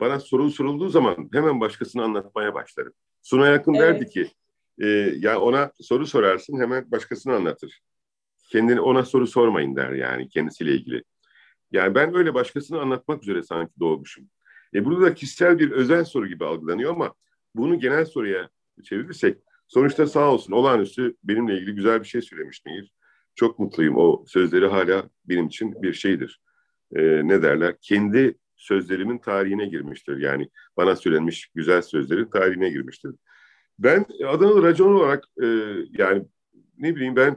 bana 0.00 0.20
soru 0.20 0.50
sorulduğu 0.50 0.88
zaman 0.88 1.28
hemen 1.32 1.60
başkasını 1.60 2.02
anlatmaya 2.02 2.54
başlarım. 2.54 2.92
Suna 3.22 3.46
yakın 3.46 3.74
evet. 3.74 3.82
derdi 3.82 4.08
ki 4.08 4.30
e, 4.78 4.86
ya 5.18 5.40
ona 5.40 5.72
soru 5.80 6.06
sorarsın 6.06 6.60
hemen 6.60 6.90
başkasını 6.90 7.34
anlatır. 7.34 7.80
Kendini 8.48 8.80
ona 8.80 9.04
soru 9.04 9.26
sormayın 9.26 9.76
der 9.76 9.92
yani 9.92 10.28
kendisiyle 10.28 10.72
ilgili. 10.72 11.04
Yani 11.72 11.94
ben 11.94 12.16
öyle 12.16 12.34
başkasını 12.34 12.80
anlatmak 12.80 13.22
üzere 13.22 13.42
sanki 13.42 13.72
doğmuşum. 13.80 14.28
E 14.74 14.84
burada 14.84 15.02
da 15.02 15.14
kişisel 15.14 15.58
bir 15.58 15.70
özel 15.70 16.04
soru 16.04 16.28
gibi 16.28 16.44
algılanıyor 16.44 16.90
ama 16.90 17.14
bunu 17.54 17.80
genel 17.80 18.04
soruya 18.04 18.48
çevirirsek 18.84 19.38
sonuçta 19.68 20.06
sağ 20.06 20.32
olsun 20.32 20.52
olağanüstü 20.52 21.16
benimle 21.24 21.54
ilgili 21.54 21.74
güzel 21.74 22.00
bir 22.00 22.08
şey 22.08 22.22
söylemiş 22.22 22.62
Nehir. 22.66 22.92
Çok 23.34 23.58
mutluyum. 23.58 23.96
O 23.96 24.24
sözleri 24.26 24.66
hala 24.66 25.08
benim 25.24 25.46
için 25.46 25.82
bir 25.82 25.92
şeydir. 25.92 26.40
E, 26.96 27.02
ne 27.02 27.42
derler? 27.42 27.74
Kendi 27.80 28.38
sözlerimin 28.56 29.18
tarihine 29.18 29.66
girmiştir. 29.66 30.16
Yani 30.16 30.48
bana 30.76 30.96
söylenmiş 30.96 31.50
güzel 31.54 31.82
sözlerin 31.82 32.24
tarihine 32.24 32.70
girmiştir. 32.70 33.12
Ben 33.82 34.06
Adanalı 34.28 34.62
racon 34.62 34.92
olarak 34.92 35.24
e, 35.42 35.46
yani 35.98 36.24
ne 36.78 36.96
bileyim 36.96 37.16
ben 37.16 37.36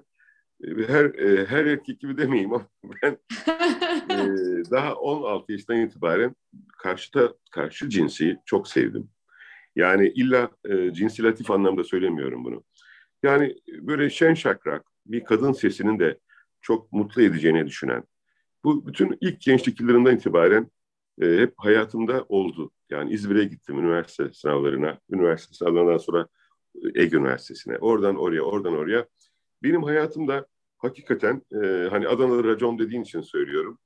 e, 0.64 0.68
her 0.88 1.06
e, 1.06 1.46
her 1.46 1.66
erkek 1.66 2.00
gibi 2.00 2.18
demeyeyim 2.18 2.54
ama 2.54 2.68
ben 3.04 3.12
e, 4.10 4.18
daha 4.72 4.96
16 4.96 5.52
yaşından 5.52 5.82
itibaren 5.82 6.36
karşıta 6.78 7.34
karşı 7.52 7.90
cinsi 7.90 8.38
çok 8.46 8.68
sevdim. 8.68 9.10
Yani 9.76 10.08
illa 10.10 10.50
e, 10.70 10.94
cinsilatif 10.94 11.52
anlamda 11.52 11.84
söylemiyorum 11.84 12.46
bunu. 12.46 12.64
Yani 13.24 13.56
böyle 13.68 14.10
şen 14.10 14.34
şakrak 14.34 14.86
bir 15.06 15.24
kadın 15.24 15.52
sesinin 15.52 16.00
de 16.00 16.20
çok 16.62 16.92
mutlu 16.92 17.22
edeceğini 17.22 17.68
düşünen. 17.68 18.04
Bu 18.64 18.88
bütün 18.88 19.18
ilk 19.22 19.42
gençlik 19.42 19.80
yıllarından 19.80 20.16
itibaren 20.16 20.72
e, 21.22 21.38
hep 21.38 21.54
hayatımda 21.58 22.26
oldu. 22.30 22.72
Yani 22.90 23.14
İzmir'e 23.14 23.44
gittim 23.44 23.80
üniversite 23.80 24.34
sınavlarına. 24.34 25.00
Üniversite 25.10 25.54
sınavlarından 25.54 25.98
sonra 25.98 26.28
Ege 26.96 27.18
Üniversitesi'ne. 27.18 27.78
Oradan 27.78 28.16
oraya, 28.16 28.42
oradan 28.42 28.74
oraya. 28.74 29.08
Benim 29.64 29.84
hayatımda 29.84 30.48
hakikaten 30.78 31.42
e, 31.64 31.88
hani 31.90 32.08
Adanalı 32.08 32.44
racon 32.44 32.80
dediğin 32.80 33.02
için 33.02 33.22
söylüyorum. 33.22 33.80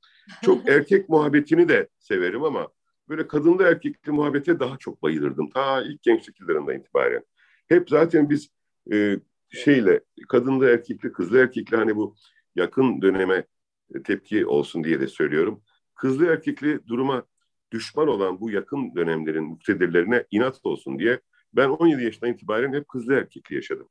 Çok 0.44 0.70
erkek 0.70 1.10
muhabbetini 1.10 1.70
de 1.70 1.88
severim 2.00 2.44
ama 2.44 2.68
böyle 3.10 3.28
kadınlı 3.28 3.64
erkekli 3.64 4.12
muhabbete 4.12 4.60
daha 4.60 4.78
çok 4.78 5.04
bayılırdım. 5.04 5.50
Ta 5.50 5.82
ilk 5.82 6.04
gençlik 6.04 6.40
yıllarından 6.40 6.76
itibaren. 6.76 7.24
Hep 7.68 7.90
zaten 7.90 8.30
biz 8.30 8.50
e, 8.94 9.20
şeyle 9.50 10.02
kadınlı 10.30 10.70
erkekli, 10.70 11.12
kızlı 11.12 11.40
erkekli 11.40 11.78
hani 11.78 11.96
bu 11.96 12.16
yakın 12.56 13.02
döneme 13.02 13.46
tepki 14.04 14.46
olsun 14.46 14.84
diye 14.84 15.02
de 15.02 15.08
söylüyorum. 15.08 15.62
Kızlı 16.00 16.26
erkekli 16.26 16.88
duruma 16.88 17.24
düşman 17.72 18.08
olan 18.08 18.40
bu 18.40 18.52
yakın 18.52 18.96
dönemlerin 18.96 19.44
muktedirlerine 19.44 20.26
inat 20.32 20.60
olsun 20.64 21.00
diye 21.00 21.20
ben 21.54 21.70
17 21.70 22.04
yaşından 22.04 22.34
itibaren 22.34 22.74
hep 22.74 22.88
kızlı 22.88 23.14
erkekli 23.14 23.56
yaşadım. 23.56 23.90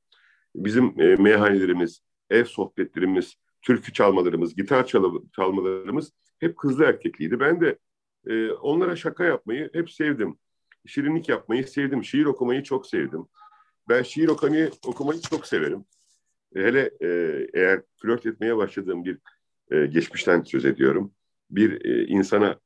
Bizim 0.54 1.00
e, 1.00 1.16
meyhanelerimiz, 1.16 2.00
ev 2.30 2.44
sohbetlerimiz, 2.44 3.34
türkü 3.62 3.92
çalmalarımız, 3.92 4.54
gitar 4.54 4.86
çal 4.86 5.22
çalmalarımız 5.36 6.12
hep 6.38 6.56
kızlı 6.56 6.84
erkekliydi. 6.84 7.40
Ben 7.40 7.60
de 7.60 7.78
e, 8.26 8.50
onlara 8.50 8.96
şaka 8.96 9.24
yapmayı 9.24 9.70
hep 9.72 9.90
sevdim. 9.90 10.38
Şirinlik 10.86 11.28
yapmayı 11.28 11.68
sevdim. 11.68 12.04
Şiir 12.04 12.24
okumayı 12.24 12.62
çok 12.62 12.86
sevdim. 12.86 13.26
Ben 13.88 14.02
şiir 14.02 14.28
okumayı, 14.28 14.70
okumayı 14.86 15.20
çok 15.20 15.46
severim. 15.46 15.84
Hele 16.54 16.90
e, 17.00 17.08
eğer 17.54 17.82
flört 18.02 18.26
etmeye 18.26 18.56
başladığım 18.56 19.04
bir 19.04 19.18
e, 19.70 19.86
geçmişten 19.86 20.42
söz 20.42 20.64
ediyorum. 20.64 21.12
Bir 21.50 21.84
e, 21.84 22.06
insana 22.06 22.60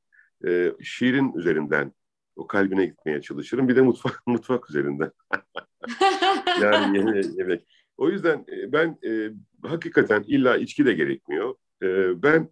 e, 0.47 0.73
şiirin 0.81 1.33
üzerinden 1.33 1.93
o 2.35 2.47
kalbine 2.47 2.85
gitmeye 2.85 3.21
çalışırım. 3.21 3.67
Bir 3.67 3.75
de 3.75 3.81
mutfak 3.81 4.23
mutfak 4.27 4.69
üzerinden. 4.69 5.11
yani 6.61 6.97
yeme, 6.97 7.21
yemek. 7.37 7.67
O 7.97 8.09
yüzden 8.09 8.45
e, 8.51 8.71
ben 8.71 8.97
e, 9.05 9.29
hakikaten 9.67 10.23
illa 10.27 10.57
içki 10.57 10.85
de 10.85 10.93
gerekmiyor. 10.93 11.55
E, 11.83 12.23
ben 12.23 12.49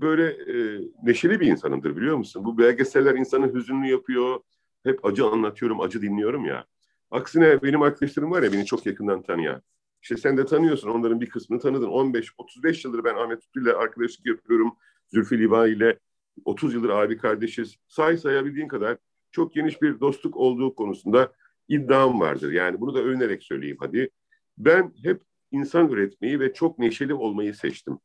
böyle 0.00 0.26
e, 0.26 0.80
neşeli 1.02 1.40
bir 1.40 1.46
insanımdır 1.46 1.96
biliyor 1.96 2.16
musun? 2.16 2.44
Bu 2.44 2.58
belgeseller 2.58 3.14
insanı 3.14 3.54
hüzünlü 3.54 3.86
yapıyor. 3.86 4.40
Hep 4.84 5.04
acı 5.04 5.24
anlatıyorum, 5.24 5.80
acı 5.80 6.02
dinliyorum 6.02 6.44
ya. 6.44 6.66
Aksine 7.10 7.62
benim 7.62 7.82
arkadaşlarım 7.82 8.30
var 8.30 8.42
ya 8.42 8.52
beni 8.52 8.66
çok 8.66 8.86
yakından 8.86 9.22
tanıyan. 9.22 9.62
İşte 10.02 10.16
sen 10.16 10.36
de 10.36 10.46
tanıyorsun 10.46 10.88
onların 10.88 11.20
bir 11.20 11.28
kısmını 11.28 11.60
tanıdın. 11.60 11.88
15-35 11.88 12.86
yıldır 12.86 13.04
ben 13.04 13.14
Ahmet 13.14 13.44
Utlu 13.44 13.62
ile 13.62 13.72
arkadaşlık 13.72 14.26
yapıyorum. 14.26 14.76
Zülfü 15.12 15.38
Liva 15.38 15.68
ile 15.68 15.98
30 16.44 16.74
yıldır 16.74 16.88
abi 16.88 17.18
kardeşiz. 17.18 17.76
Say 17.88 18.16
sayabildiğin 18.16 18.68
kadar 18.68 18.98
çok 19.30 19.54
geniş 19.54 19.82
bir 19.82 20.00
dostluk 20.00 20.36
olduğu 20.36 20.74
konusunda 20.74 21.32
iddiam 21.68 22.20
vardır. 22.20 22.52
Yani 22.52 22.80
bunu 22.80 22.94
da 22.94 22.98
övünerek 22.98 23.42
söyleyeyim 23.42 23.76
hadi. 23.80 24.10
Ben 24.58 24.92
hep 25.02 25.22
insan 25.50 25.88
üretmeyi 25.88 26.40
ve 26.40 26.52
çok 26.52 26.78
neşeli 26.78 27.14
olmayı 27.14 27.54
seçtim. 27.54 27.98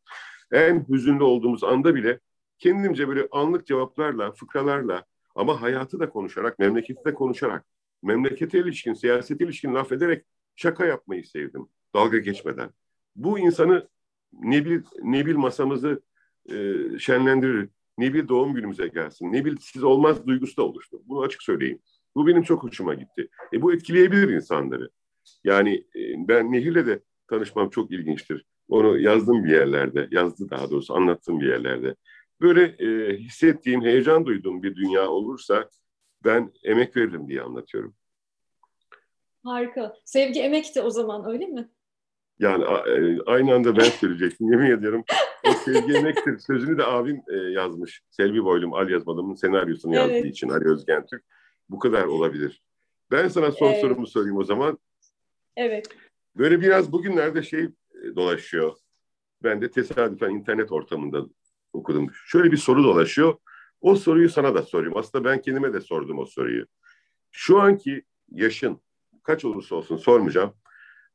En 0.51 0.85
hüzünlü 0.89 1.23
olduğumuz 1.23 1.63
anda 1.63 1.95
bile 1.95 2.19
kendimce 2.57 3.07
böyle 3.07 3.27
anlık 3.31 3.67
cevaplarla, 3.67 4.31
fıkralarla 4.31 5.05
ama 5.35 5.61
hayatı 5.61 5.99
da 5.99 6.09
konuşarak, 6.09 6.59
memleketi 6.59 7.05
de 7.05 7.13
konuşarak, 7.13 7.65
memlekete 8.03 8.59
ilişkin, 8.59 8.93
siyasete 8.93 9.45
ilişkin 9.45 9.75
laf 9.75 9.91
ederek 9.91 10.25
şaka 10.55 10.85
yapmayı 10.85 11.25
sevdim. 11.25 11.67
Dalga 11.95 12.17
geçmeden. 12.17 12.69
Bu 13.15 13.39
insanı 13.39 13.87
Nebil, 14.33 14.81
Nebil 15.03 15.35
masamızı 15.35 16.01
e, 16.49 16.99
şenlendirir. 16.99 17.69
ne 17.97 18.13
bir 18.13 18.27
doğum 18.27 18.53
günümüze 18.53 18.87
gelsin, 18.87 19.33
ne 19.33 19.45
bir 19.45 19.57
siz 19.57 19.83
olmaz 19.83 20.27
duygusu 20.27 20.57
da 20.57 20.63
oluştu. 20.63 21.01
Bunu 21.05 21.21
açık 21.21 21.43
söyleyeyim. 21.43 21.79
Bu 22.15 22.27
benim 22.27 22.43
çok 22.43 22.63
hoşuma 22.63 22.93
gitti. 22.93 23.29
E, 23.53 23.61
bu 23.61 23.73
etkileyebilir 23.73 24.29
insanları. 24.29 24.89
Yani 25.43 25.75
e, 25.75 26.27
ben 26.27 26.51
Nehir'le 26.51 26.85
de 26.85 26.99
tanışmam 27.27 27.69
çok 27.69 27.91
ilginçtir. 27.91 28.45
Onu 28.67 28.99
yazdım 28.99 29.43
bir 29.43 29.51
yerlerde, 29.51 30.07
yazdı 30.11 30.49
daha 30.49 30.71
doğrusu 30.71 30.95
anlattım 30.95 31.39
bir 31.39 31.47
yerlerde. 31.47 31.95
Böyle 32.41 32.63
e, 32.63 33.17
hissettiğim, 33.17 33.81
heyecan 33.81 34.25
duyduğum 34.25 34.63
bir 34.63 34.75
dünya 34.75 35.09
olursa 35.09 35.69
ben 36.23 36.51
emek 36.63 36.97
veririm 36.97 37.27
diye 37.27 37.41
anlatıyorum. 37.41 37.95
Harika. 39.43 39.95
Sevgi 40.05 40.41
emek 40.41 40.75
de 40.75 40.81
o 40.81 40.89
zaman 40.89 41.25
öyle 41.29 41.45
mi? 41.45 41.69
Yani 42.39 42.63
e, 42.63 43.21
aynı 43.25 43.53
anda 43.53 43.77
ben 43.77 43.83
söyleyecektim. 43.83 44.51
Yemin 44.51 44.71
ediyorum 44.71 45.03
o 45.47 45.51
sevgi 45.51 45.93
emektir. 45.93 46.39
Sözünü 46.39 46.77
de 46.77 46.85
abim 46.85 47.21
e, 47.27 47.35
yazmış. 47.35 48.01
Selvi 48.09 48.43
Boylum 48.43 48.73
Al 48.73 48.89
Yazmalım'ın 48.89 49.35
senaryosunu 49.35 49.95
evet. 49.95 50.11
yazdığı 50.11 50.27
için 50.27 50.49
Ali 50.49 50.65
Özgen 50.65 51.05
Türk. 51.05 51.23
Bu 51.69 51.79
kadar 51.79 52.05
olabilir. 52.05 52.61
Ben 53.11 53.27
sana 53.27 53.51
son 53.51 53.67
evet. 53.67 53.81
sorumu 53.81 54.07
sorayım 54.07 54.37
o 54.37 54.43
zaman. 54.43 54.79
Evet. 55.55 55.87
Böyle 56.35 56.61
biraz 56.61 56.91
bugünlerde 56.91 57.43
şey 57.43 57.63
e, 57.63 58.15
dolaşıyor. 58.15 58.75
Ben 59.43 59.61
de 59.61 59.71
tesadüfen 59.71 60.29
internet 60.29 60.71
ortamında 60.71 61.25
okudum. 61.73 62.09
Şöyle 62.25 62.51
bir 62.51 62.57
soru 62.57 62.83
dolaşıyor. 62.83 63.37
O 63.81 63.95
soruyu 63.95 64.29
sana 64.29 64.55
da 64.55 64.61
sorayım. 64.61 64.97
Aslında 64.97 65.25
ben 65.25 65.41
kendime 65.41 65.73
de 65.73 65.81
sordum 65.81 66.19
o 66.19 66.25
soruyu. 66.25 66.65
Şu 67.31 67.59
anki 67.59 68.03
yaşın 68.31 68.81
kaç 69.23 69.45
olursa 69.45 69.75
olsun 69.75 69.97
sormayacağım. 69.97 70.53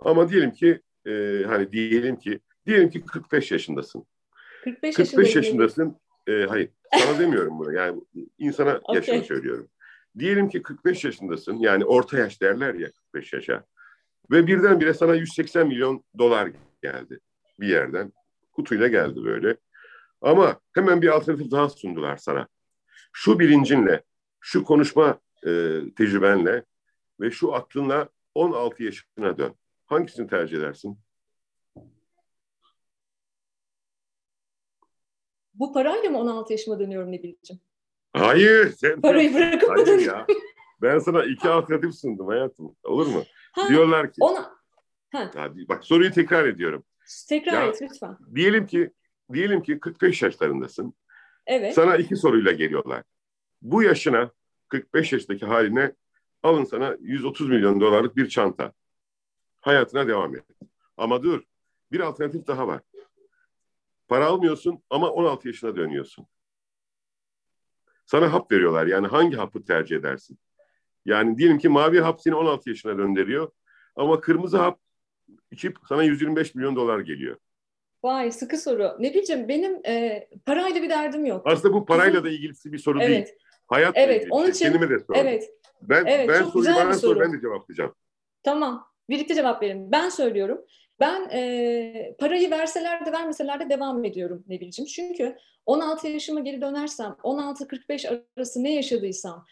Ama 0.00 0.28
diyelim 0.28 0.52
ki 0.52 0.80
e, 1.06 1.44
hani 1.46 1.72
diyelim 1.72 2.16
ki 2.16 2.40
diyelim 2.66 2.90
ki 2.90 3.04
45 3.04 3.50
yaşındasın. 3.52 4.06
45, 4.64 4.96
45 4.96 5.36
yaşındasın. 5.36 5.96
E, 6.26 6.32
hayır 6.32 6.70
sana 6.98 7.18
demiyorum 7.18 7.58
bunu. 7.58 7.72
Yani 7.72 8.00
insana 8.38 8.76
okay. 8.84 8.96
yaşını 8.96 9.24
söylüyorum. 9.24 9.68
Diyelim 10.18 10.48
ki 10.48 10.62
45 10.62 11.04
yaşındasın. 11.04 11.56
Yani 11.56 11.84
orta 11.84 12.18
yaş 12.18 12.42
derler 12.42 12.74
ya 12.74 12.92
45 12.92 13.32
yaşa. 13.32 13.64
Ve 14.30 14.46
birdenbire 14.46 14.94
sana 14.94 15.14
180 15.14 15.66
milyon 15.66 16.04
dolar 16.18 16.50
geldi 16.82 17.20
bir 17.60 17.68
yerden. 17.68 18.12
Kutuyla 18.52 18.88
geldi 18.88 19.24
böyle. 19.24 19.56
Ama 20.20 20.60
hemen 20.72 21.02
bir 21.02 21.08
alternatif 21.08 21.50
daha 21.50 21.68
sundular 21.68 22.16
sana. 22.16 22.48
Şu 23.12 23.38
bilincinle, 23.38 24.02
şu 24.40 24.64
konuşma 24.64 25.20
e, 25.46 25.80
tecrübenle 25.96 26.64
ve 27.20 27.30
şu 27.30 27.54
aklınla 27.54 28.08
16 28.34 28.82
yaşına 28.82 29.38
dön. 29.38 29.54
Hangisini 29.90 30.26
tercih 30.26 30.58
edersin? 30.58 30.98
Bu 35.54 35.72
parayla 35.72 36.10
mı 36.10 36.18
16 36.18 36.52
yaşıma 36.52 36.78
dönüyorum 36.78 37.12
ne 37.12 37.22
bileceğim? 37.22 37.60
Hayır. 38.12 38.72
Sen 38.72 39.00
Parayı 39.00 39.34
bırakıp 39.34 39.70
Hayır 39.70 39.98
ya. 39.98 40.26
Ben 40.82 40.98
sana 40.98 41.24
iki 41.24 41.48
alternatif 41.48 41.94
sundum 41.94 42.26
hayatım. 42.26 42.76
Olur 42.84 43.06
mu? 43.06 43.22
Ha, 43.52 43.68
Diyorlar 43.68 44.12
ki. 44.12 44.16
Ona... 44.20 44.50
Ha. 45.12 45.30
Hadi, 45.34 45.68
bak 45.68 45.84
soruyu 45.84 46.12
tekrar 46.12 46.46
ediyorum. 46.46 46.84
Tekrar 47.28 47.52
ya, 47.52 47.66
et 47.66 47.82
lütfen. 47.82 48.16
Diyelim 48.34 48.66
ki 48.66 48.90
diyelim 49.32 49.62
ki 49.62 49.80
45 49.80 50.22
yaşlarındasın. 50.22 50.94
Evet. 51.46 51.74
Sana 51.74 51.96
iki 51.96 52.16
soruyla 52.16 52.52
geliyorlar. 52.52 53.02
Bu 53.62 53.82
yaşına 53.82 54.30
45 54.68 55.12
yaşındaki 55.12 55.46
haline 55.46 55.92
alın 56.42 56.64
sana 56.64 56.96
130 57.00 57.48
milyon 57.48 57.80
dolarlık 57.80 58.16
bir 58.16 58.28
çanta. 58.28 58.72
Hayatına 59.60 60.08
devam 60.08 60.36
et. 60.36 60.44
Ama 60.96 61.22
dur 61.22 61.42
bir 61.92 62.00
alternatif 62.00 62.46
daha 62.46 62.68
var. 62.68 62.80
Para 64.08 64.26
almıyorsun 64.26 64.82
ama 64.90 65.10
16 65.10 65.48
yaşına 65.48 65.76
dönüyorsun. 65.76 66.26
Sana 68.06 68.32
hap 68.32 68.52
veriyorlar. 68.52 68.86
Yani 68.86 69.06
hangi 69.06 69.36
hapı 69.36 69.64
tercih 69.64 69.96
edersin? 69.96 70.38
Yani 71.04 71.38
diyelim 71.38 71.58
ki 71.58 71.68
mavi 71.68 72.00
hap 72.00 72.20
seni 72.20 72.34
16 72.34 72.70
yaşına 72.70 72.98
döndürüyor. 72.98 73.50
Ama 73.96 74.20
kırmızı 74.20 74.58
hap 74.58 74.80
içip 75.50 75.78
sana 75.88 76.02
125 76.02 76.54
milyon 76.54 76.76
dolar 76.76 77.00
geliyor. 77.00 77.36
Vay 78.02 78.32
sıkı 78.32 78.58
soru. 78.58 78.96
Ne 78.98 79.14
bileceğim 79.14 79.48
benim 79.48 79.86
e, 79.86 80.28
parayla 80.46 80.82
bir 80.82 80.90
derdim 80.90 81.26
yok. 81.26 81.42
Aslında 81.46 81.74
bu 81.74 81.84
parayla 81.84 82.24
da 82.24 82.28
ilgilisi 82.28 82.72
bir 82.72 82.78
soru 82.78 83.02
evet. 83.02 83.26
değil. 83.26 83.38
Hayat 83.66 83.92
evet, 83.96 84.26
onun 84.30 84.50
için, 84.50 84.64
Kendime 84.64 84.90
de 84.90 84.98
sor. 84.98 85.14
Evet. 85.16 85.50
Ben, 85.82 86.06
evet, 86.06 86.28
ben 86.28 86.42
soruyu 86.42 86.74
bana 86.74 86.94
sor 86.94 87.20
ben 87.20 87.32
de 87.32 87.40
cevaplayacağım. 87.40 87.94
Tamam. 88.42 88.89
Birlikte 89.10 89.34
cevap 89.34 89.62
verin. 89.62 89.92
Ben 89.92 90.08
söylüyorum. 90.08 90.64
Ben 91.00 91.28
e, 91.32 92.16
parayı 92.18 92.50
verseler 92.50 93.06
de 93.06 93.12
vermeseler 93.12 93.60
de 93.60 93.70
devam 93.70 94.04
ediyorum 94.04 94.44
ne 94.48 94.60
bileceğim. 94.60 94.86
Çünkü 94.86 95.36
16 95.66 96.08
yaşıma 96.08 96.40
geri 96.40 96.60
dönersem, 96.60 97.16
16-45 97.22 98.22
arası 98.36 98.64
ne 98.64 98.74
yaşadıysam, 98.74 99.46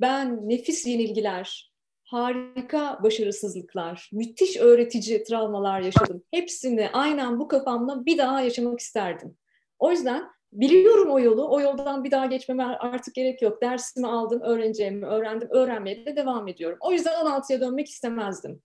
ben 0.00 0.48
nefis 0.48 0.86
yenilgiler, 0.86 1.72
harika 2.04 2.98
başarısızlıklar, 3.02 4.10
müthiş 4.12 4.56
öğretici 4.56 5.24
travmalar 5.24 5.80
yaşadım. 5.80 6.22
Hepsini 6.30 6.88
aynen 6.92 7.38
bu 7.38 7.48
kafamla 7.48 8.06
bir 8.06 8.18
daha 8.18 8.40
yaşamak 8.40 8.80
isterdim. 8.80 9.36
O 9.78 9.90
yüzden 9.90 10.24
biliyorum 10.52 11.10
o 11.10 11.20
yolu, 11.20 11.50
o 11.50 11.60
yoldan 11.60 12.04
bir 12.04 12.10
daha 12.10 12.26
geçmeme 12.26 12.64
artık 12.64 13.14
gerek 13.14 13.42
yok. 13.42 13.62
Dersimi 13.62 14.06
aldım, 14.06 14.40
öğreneceğimi 14.40 15.06
öğrendim, 15.06 15.48
öğrenmeye 15.50 16.06
de 16.06 16.16
devam 16.16 16.48
ediyorum. 16.48 16.78
O 16.80 16.92
yüzden 16.92 17.12
16'ya 17.12 17.60
dönmek 17.60 17.88
istemezdim. 17.88 18.62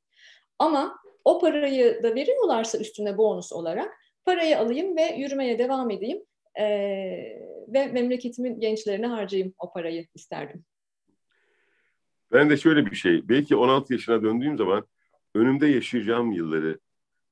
Ama 0.59 0.99
o 1.25 1.39
parayı 1.39 2.03
da 2.03 2.15
veriyorlarsa 2.15 2.77
üstüne 2.77 3.17
bonus 3.17 3.53
olarak 3.53 3.93
parayı 4.25 4.59
alayım 4.59 4.97
ve 4.97 5.15
yürümeye 5.17 5.59
devam 5.59 5.91
edeyim 5.91 6.23
ee, 6.59 6.65
ve 7.67 7.87
memleketimin 7.87 8.59
gençlerine 8.59 9.07
harcayayım 9.07 9.53
o 9.59 9.73
parayı 9.73 10.07
isterdim. 10.15 10.65
Ben 12.31 12.49
de 12.49 12.57
şöyle 12.57 12.85
bir 12.85 12.95
şey, 12.95 13.29
belki 13.29 13.55
16 13.55 13.93
yaşına 13.93 14.23
döndüğüm 14.23 14.57
zaman 14.57 14.87
önümde 15.35 15.67
yaşayacağım 15.67 16.31
yılları, 16.31 16.79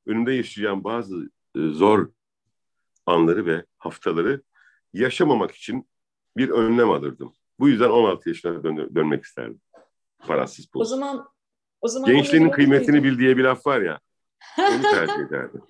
önümde 0.06 0.34
yaşayacağım 0.34 0.84
bazı 0.84 1.16
e, 1.56 1.60
zor 1.60 2.12
anları 3.06 3.46
ve 3.46 3.66
haftaları 3.78 4.42
yaşamamak 4.94 5.52
için 5.52 5.88
bir 6.38 6.50
önlem 6.50 6.90
alırdım. 6.90 7.34
Bu 7.60 7.70
yüzden 7.70 7.90
16 7.90 8.30
yaşına 8.30 8.64
dön- 8.64 8.96
dönmek 8.96 9.24
isterdim. 9.24 9.62
Parasız 10.20 10.66
pul. 10.66 10.80
O 10.82 10.86
zaman 10.86 11.33
o 11.84 11.88
zaman 11.88 12.12
Gençliğin 12.12 12.50
kıymetini 12.50 13.04
bil 13.04 13.19
diye 13.19 13.38
bir 13.38 13.43
laf 13.43 13.67
var 13.67 13.82
ya. 13.82 14.00
Onu 14.60 14.82
tercih 14.91 15.28
ederdim. 15.28 15.62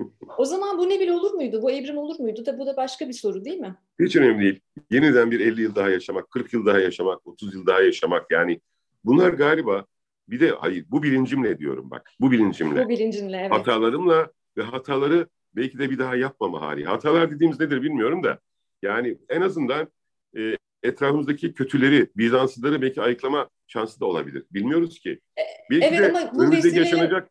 o 0.38 0.44
zaman 0.44 0.78
bu 0.78 0.88
ne 0.88 1.00
bil 1.00 1.08
olur 1.08 1.30
muydu? 1.30 1.62
Bu 1.62 1.70
evrim 1.70 1.98
olur 1.98 2.18
muydu? 2.18 2.46
Da 2.46 2.58
bu 2.58 2.66
da 2.66 2.76
başka 2.76 3.08
bir 3.08 3.12
soru 3.12 3.44
değil 3.44 3.58
mi? 3.58 3.76
Hiç 4.00 4.16
önemli 4.16 4.40
değil. 4.40 4.60
Yeniden 4.90 5.30
bir 5.30 5.40
50 5.40 5.62
yıl 5.62 5.74
daha 5.74 5.90
yaşamak, 5.90 6.30
40 6.30 6.52
yıl 6.52 6.66
daha 6.66 6.78
yaşamak, 6.78 7.26
30 7.26 7.54
yıl 7.54 7.66
daha 7.66 7.80
yaşamak 7.80 8.30
yani 8.30 8.60
bunlar 9.04 9.32
galiba 9.32 9.86
bir 10.28 10.40
de 10.40 10.50
hayır 10.50 10.84
bu 10.88 11.02
bilincimle 11.02 11.58
diyorum 11.58 11.90
bak. 11.90 12.10
Bu 12.20 12.30
bilincimle. 12.30 12.84
Bu 12.84 12.88
bilincinle 12.88 13.36
evet. 13.36 13.52
Hatalarımla 13.52 14.30
ve 14.56 14.62
hataları 14.62 15.28
belki 15.56 15.78
de 15.78 15.90
bir 15.90 15.98
daha 15.98 16.16
yapmama 16.16 16.60
hali. 16.60 16.84
Hatalar 16.84 17.30
dediğimiz 17.30 17.60
nedir 17.60 17.82
bilmiyorum 17.82 18.22
da 18.22 18.38
yani 18.82 19.18
en 19.28 19.40
azından 19.40 19.88
e, 20.36 20.56
etrafımızdaki 20.82 21.54
kötüleri, 21.54 22.10
Bizanslıları 22.16 22.82
belki 22.82 23.02
ayıklama 23.02 23.48
şansı 23.72 24.00
da 24.00 24.06
olabilir. 24.06 24.44
Bilmiyoruz 24.50 24.98
ki. 24.98 25.20
E, 25.38 25.42
belki 25.70 25.86
evet, 25.86 26.00
de 26.00 26.18
ama 26.18 26.32
bu 26.34 26.42
önümüzde 26.42 26.68
vesileyle... 26.68 26.88
yaşanacak 26.88 27.28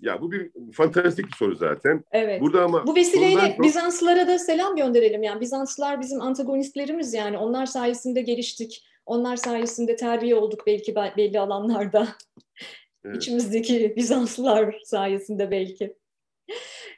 ya 0.00 0.20
bu 0.20 0.32
bir 0.32 0.50
fantastik 0.72 1.26
bir 1.26 1.36
soru 1.36 1.54
zaten. 1.54 2.04
Evet. 2.12 2.40
Burada 2.40 2.64
ama 2.64 2.86
bu 2.86 2.96
vesileyle 2.96 3.50
çok... 3.56 3.62
Bizanslılara 3.62 4.28
da 4.28 4.38
selam 4.38 4.76
gönderelim. 4.76 5.22
Yani 5.22 5.40
Bizanslılar 5.40 6.00
bizim 6.00 6.20
antagonistlerimiz 6.20 7.14
yani. 7.14 7.38
Onlar 7.38 7.66
sayesinde 7.66 8.22
geliştik. 8.22 8.84
Onlar 9.06 9.36
sayesinde 9.36 9.96
terbiye 9.96 10.34
olduk 10.34 10.66
belki 10.66 10.94
belli 10.94 11.40
alanlarda. 11.40 12.08
Evet. 13.04 13.16
İçimizdeki 13.16 13.96
Bizanslılar 13.96 14.80
sayesinde 14.84 15.50
belki. 15.50 15.94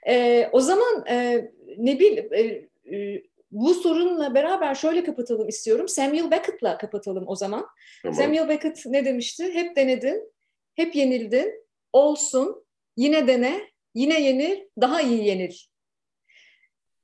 Ee, 0.09 0.49
o 0.53 0.61
zaman 0.61 1.05
e, 1.09 1.49
Nebil 1.79 2.19
e, 2.19 2.69
e, 2.97 3.23
bu 3.57 3.75
sorunla 3.75 4.35
beraber 4.35 4.75
şöyle 4.75 5.05
kapatalım 5.05 5.49
istiyorum. 5.49 5.89
Samuel 5.89 6.31
Beckett'la 6.31 6.79
kapatalım 6.79 7.25
o 7.27 7.37
zaman. 7.37 7.67
Tamam. 8.03 8.17
Samuel 8.17 8.49
Beckett 8.49 8.87
ne 8.87 9.05
demişti? 9.05 9.55
Hep 9.55 9.77
denedin, 9.77 10.33
hep 10.75 10.97
yenildin, 10.97 11.67
olsun, 11.93 12.67
yine 12.97 13.27
dene, 13.27 13.61
yine 13.95 14.21
yenil, 14.21 14.61
daha 14.81 15.01
iyi 15.01 15.25
yenil. 15.27 15.57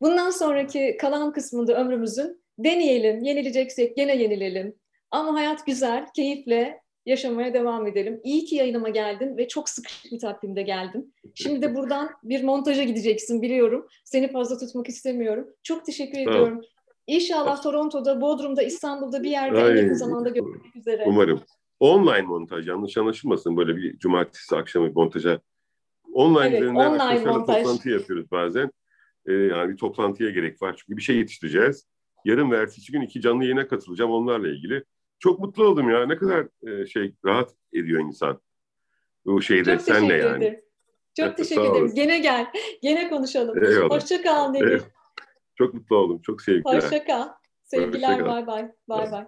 Bundan 0.01 0.31
sonraki 0.31 0.97
kalan 1.01 1.33
kısmında 1.33 1.75
ömrümüzün 1.75 2.45
deneyelim, 2.59 3.23
yenileceksek 3.23 3.97
gene 3.97 4.17
yenilelim. 4.17 4.75
Ama 5.11 5.35
hayat 5.35 5.67
güzel, 5.67 6.07
keyifle 6.17 6.82
yaşamaya 7.07 7.55
devam 7.55 7.87
edelim. 7.87 8.21
İyi 8.25 8.45
ki 8.45 8.57
yayınıma 8.57 8.89
geldin 8.89 9.37
ve 9.37 9.49
çok 9.49 9.69
sıkışık 9.69 10.13
bir 10.13 10.19
takvimde 10.19 10.63
geldin. 10.63 11.15
Şimdi 11.35 11.63
de 11.63 11.75
buradan 11.75 12.11
bir 12.23 12.45
montaja 12.45 12.83
gideceksin 12.83 13.43
biliyorum. 13.43 13.87
Seni 14.05 14.33
fazla 14.33 14.59
tutmak 14.59 14.89
istemiyorum. 14.89 15.49
Çok 15.63 15.87
teşekkür 15.87 16.25
tamam. 16.25 16.33
ediyorum. 16.33 16.61
İnşallah 17.07 17.63
Toronto'da, 17.63 18.21
Bodrum'da, 18.21 18.63
İstanbul'da 18.63 19.23
bir 19.23 19.31
yerde 19.31 19.61
en 19.61 19.77
yakın 19.77 19.95
zamanda 19.95 20.29
görüşmek 20.29 20.77
üzere. 20.77 21.05
Umarım. 21.07 21.41
Online 21.81 22.23
montaj 22.23 22.69
yanlış 22.69 22.97
anlaşılmasın 22.97 23.57
böyle 23.57 23.77
bir 23.77 23.99
cumartesi 23.99 24.57
akşamı 24.57 24.93
montaja. 24.93 25.41
Online 26.13 26.47
evet, 26.47 26.63
üzerinden 26.63 26.91
online 26.91 27.31
montaj. 27.31 27.63
toplantı 27.63 27.91
yapıyoruz 27.91 28.31
bazen. 28.31 28.71
Ee, 29.27 29.33
yani 29.33 29.73
bir 29.73 29.77
toplantıya 29.77 30.31
gerek 30.31 30.63
var 30.63 30.75
çünkü 30.79 30.97
bir 30.97 31.03
şey 31.03 31.17
yetiştireceğiz. 31.17 31.87
yarın 32.25 32.51
ve 32.51 32.57
ertesi 32.57 32.93
gün 32.93 33.01
iki 33.01 33.21
canlı 33.21 33.45
yayına 33.45 33.69
katılacağım 33.69 34.11
onlarla 34.11 34.49
ilgili. 34.49 34.85
Çok 35.23 35.39
mutlu 35.39 35.65
oldum 35.65 35.91
ya. 35.91 36.07
Ne 36.07 36.17
kadar 36.17 36.47
e, 36.67 36.87
şey 36.87 37.15
rahat 37.25 37.51
ediyor 37.73 38.01
insan. 38.01 38.41
Bu 39.25 39.43
şeyde 39.43 39.73
Çok 39.73 39.83
senle 39.83 40.15
yani. 40.15 40.45
ederim. 40.45 40.61
Çok 41.17 41.27
Evet, 41.27 41.37
teşekkür 41.37 41.63
ederim. 41.63 41.95
Gene 41.95 42.19
gel. 42.19 42.47
Gene 42.83 43.09
konuşalım. 43.09 43.65
Eyvallah. 43.65 43.91
Hoşça 43.91 44.23
kal 44.23 44.55
Demir. 44.55 44.83
Çok 45.55 45.75
mutlu 45.75 45.97
oldum. 45.97 46.23
Çok 46.23 46.43
sevgiler. 46.43 46.83
Hoşça 46.83 47.05
kal. 47.05 47.29
Sevgiler. 47.63 48.09
Hoşça 48.09 48.25
kal. 48.25 48.27
Bay 48.27 48.47
bay. 48.47 48.73
Bay 48.89 49.13
bay. 49.13 49.27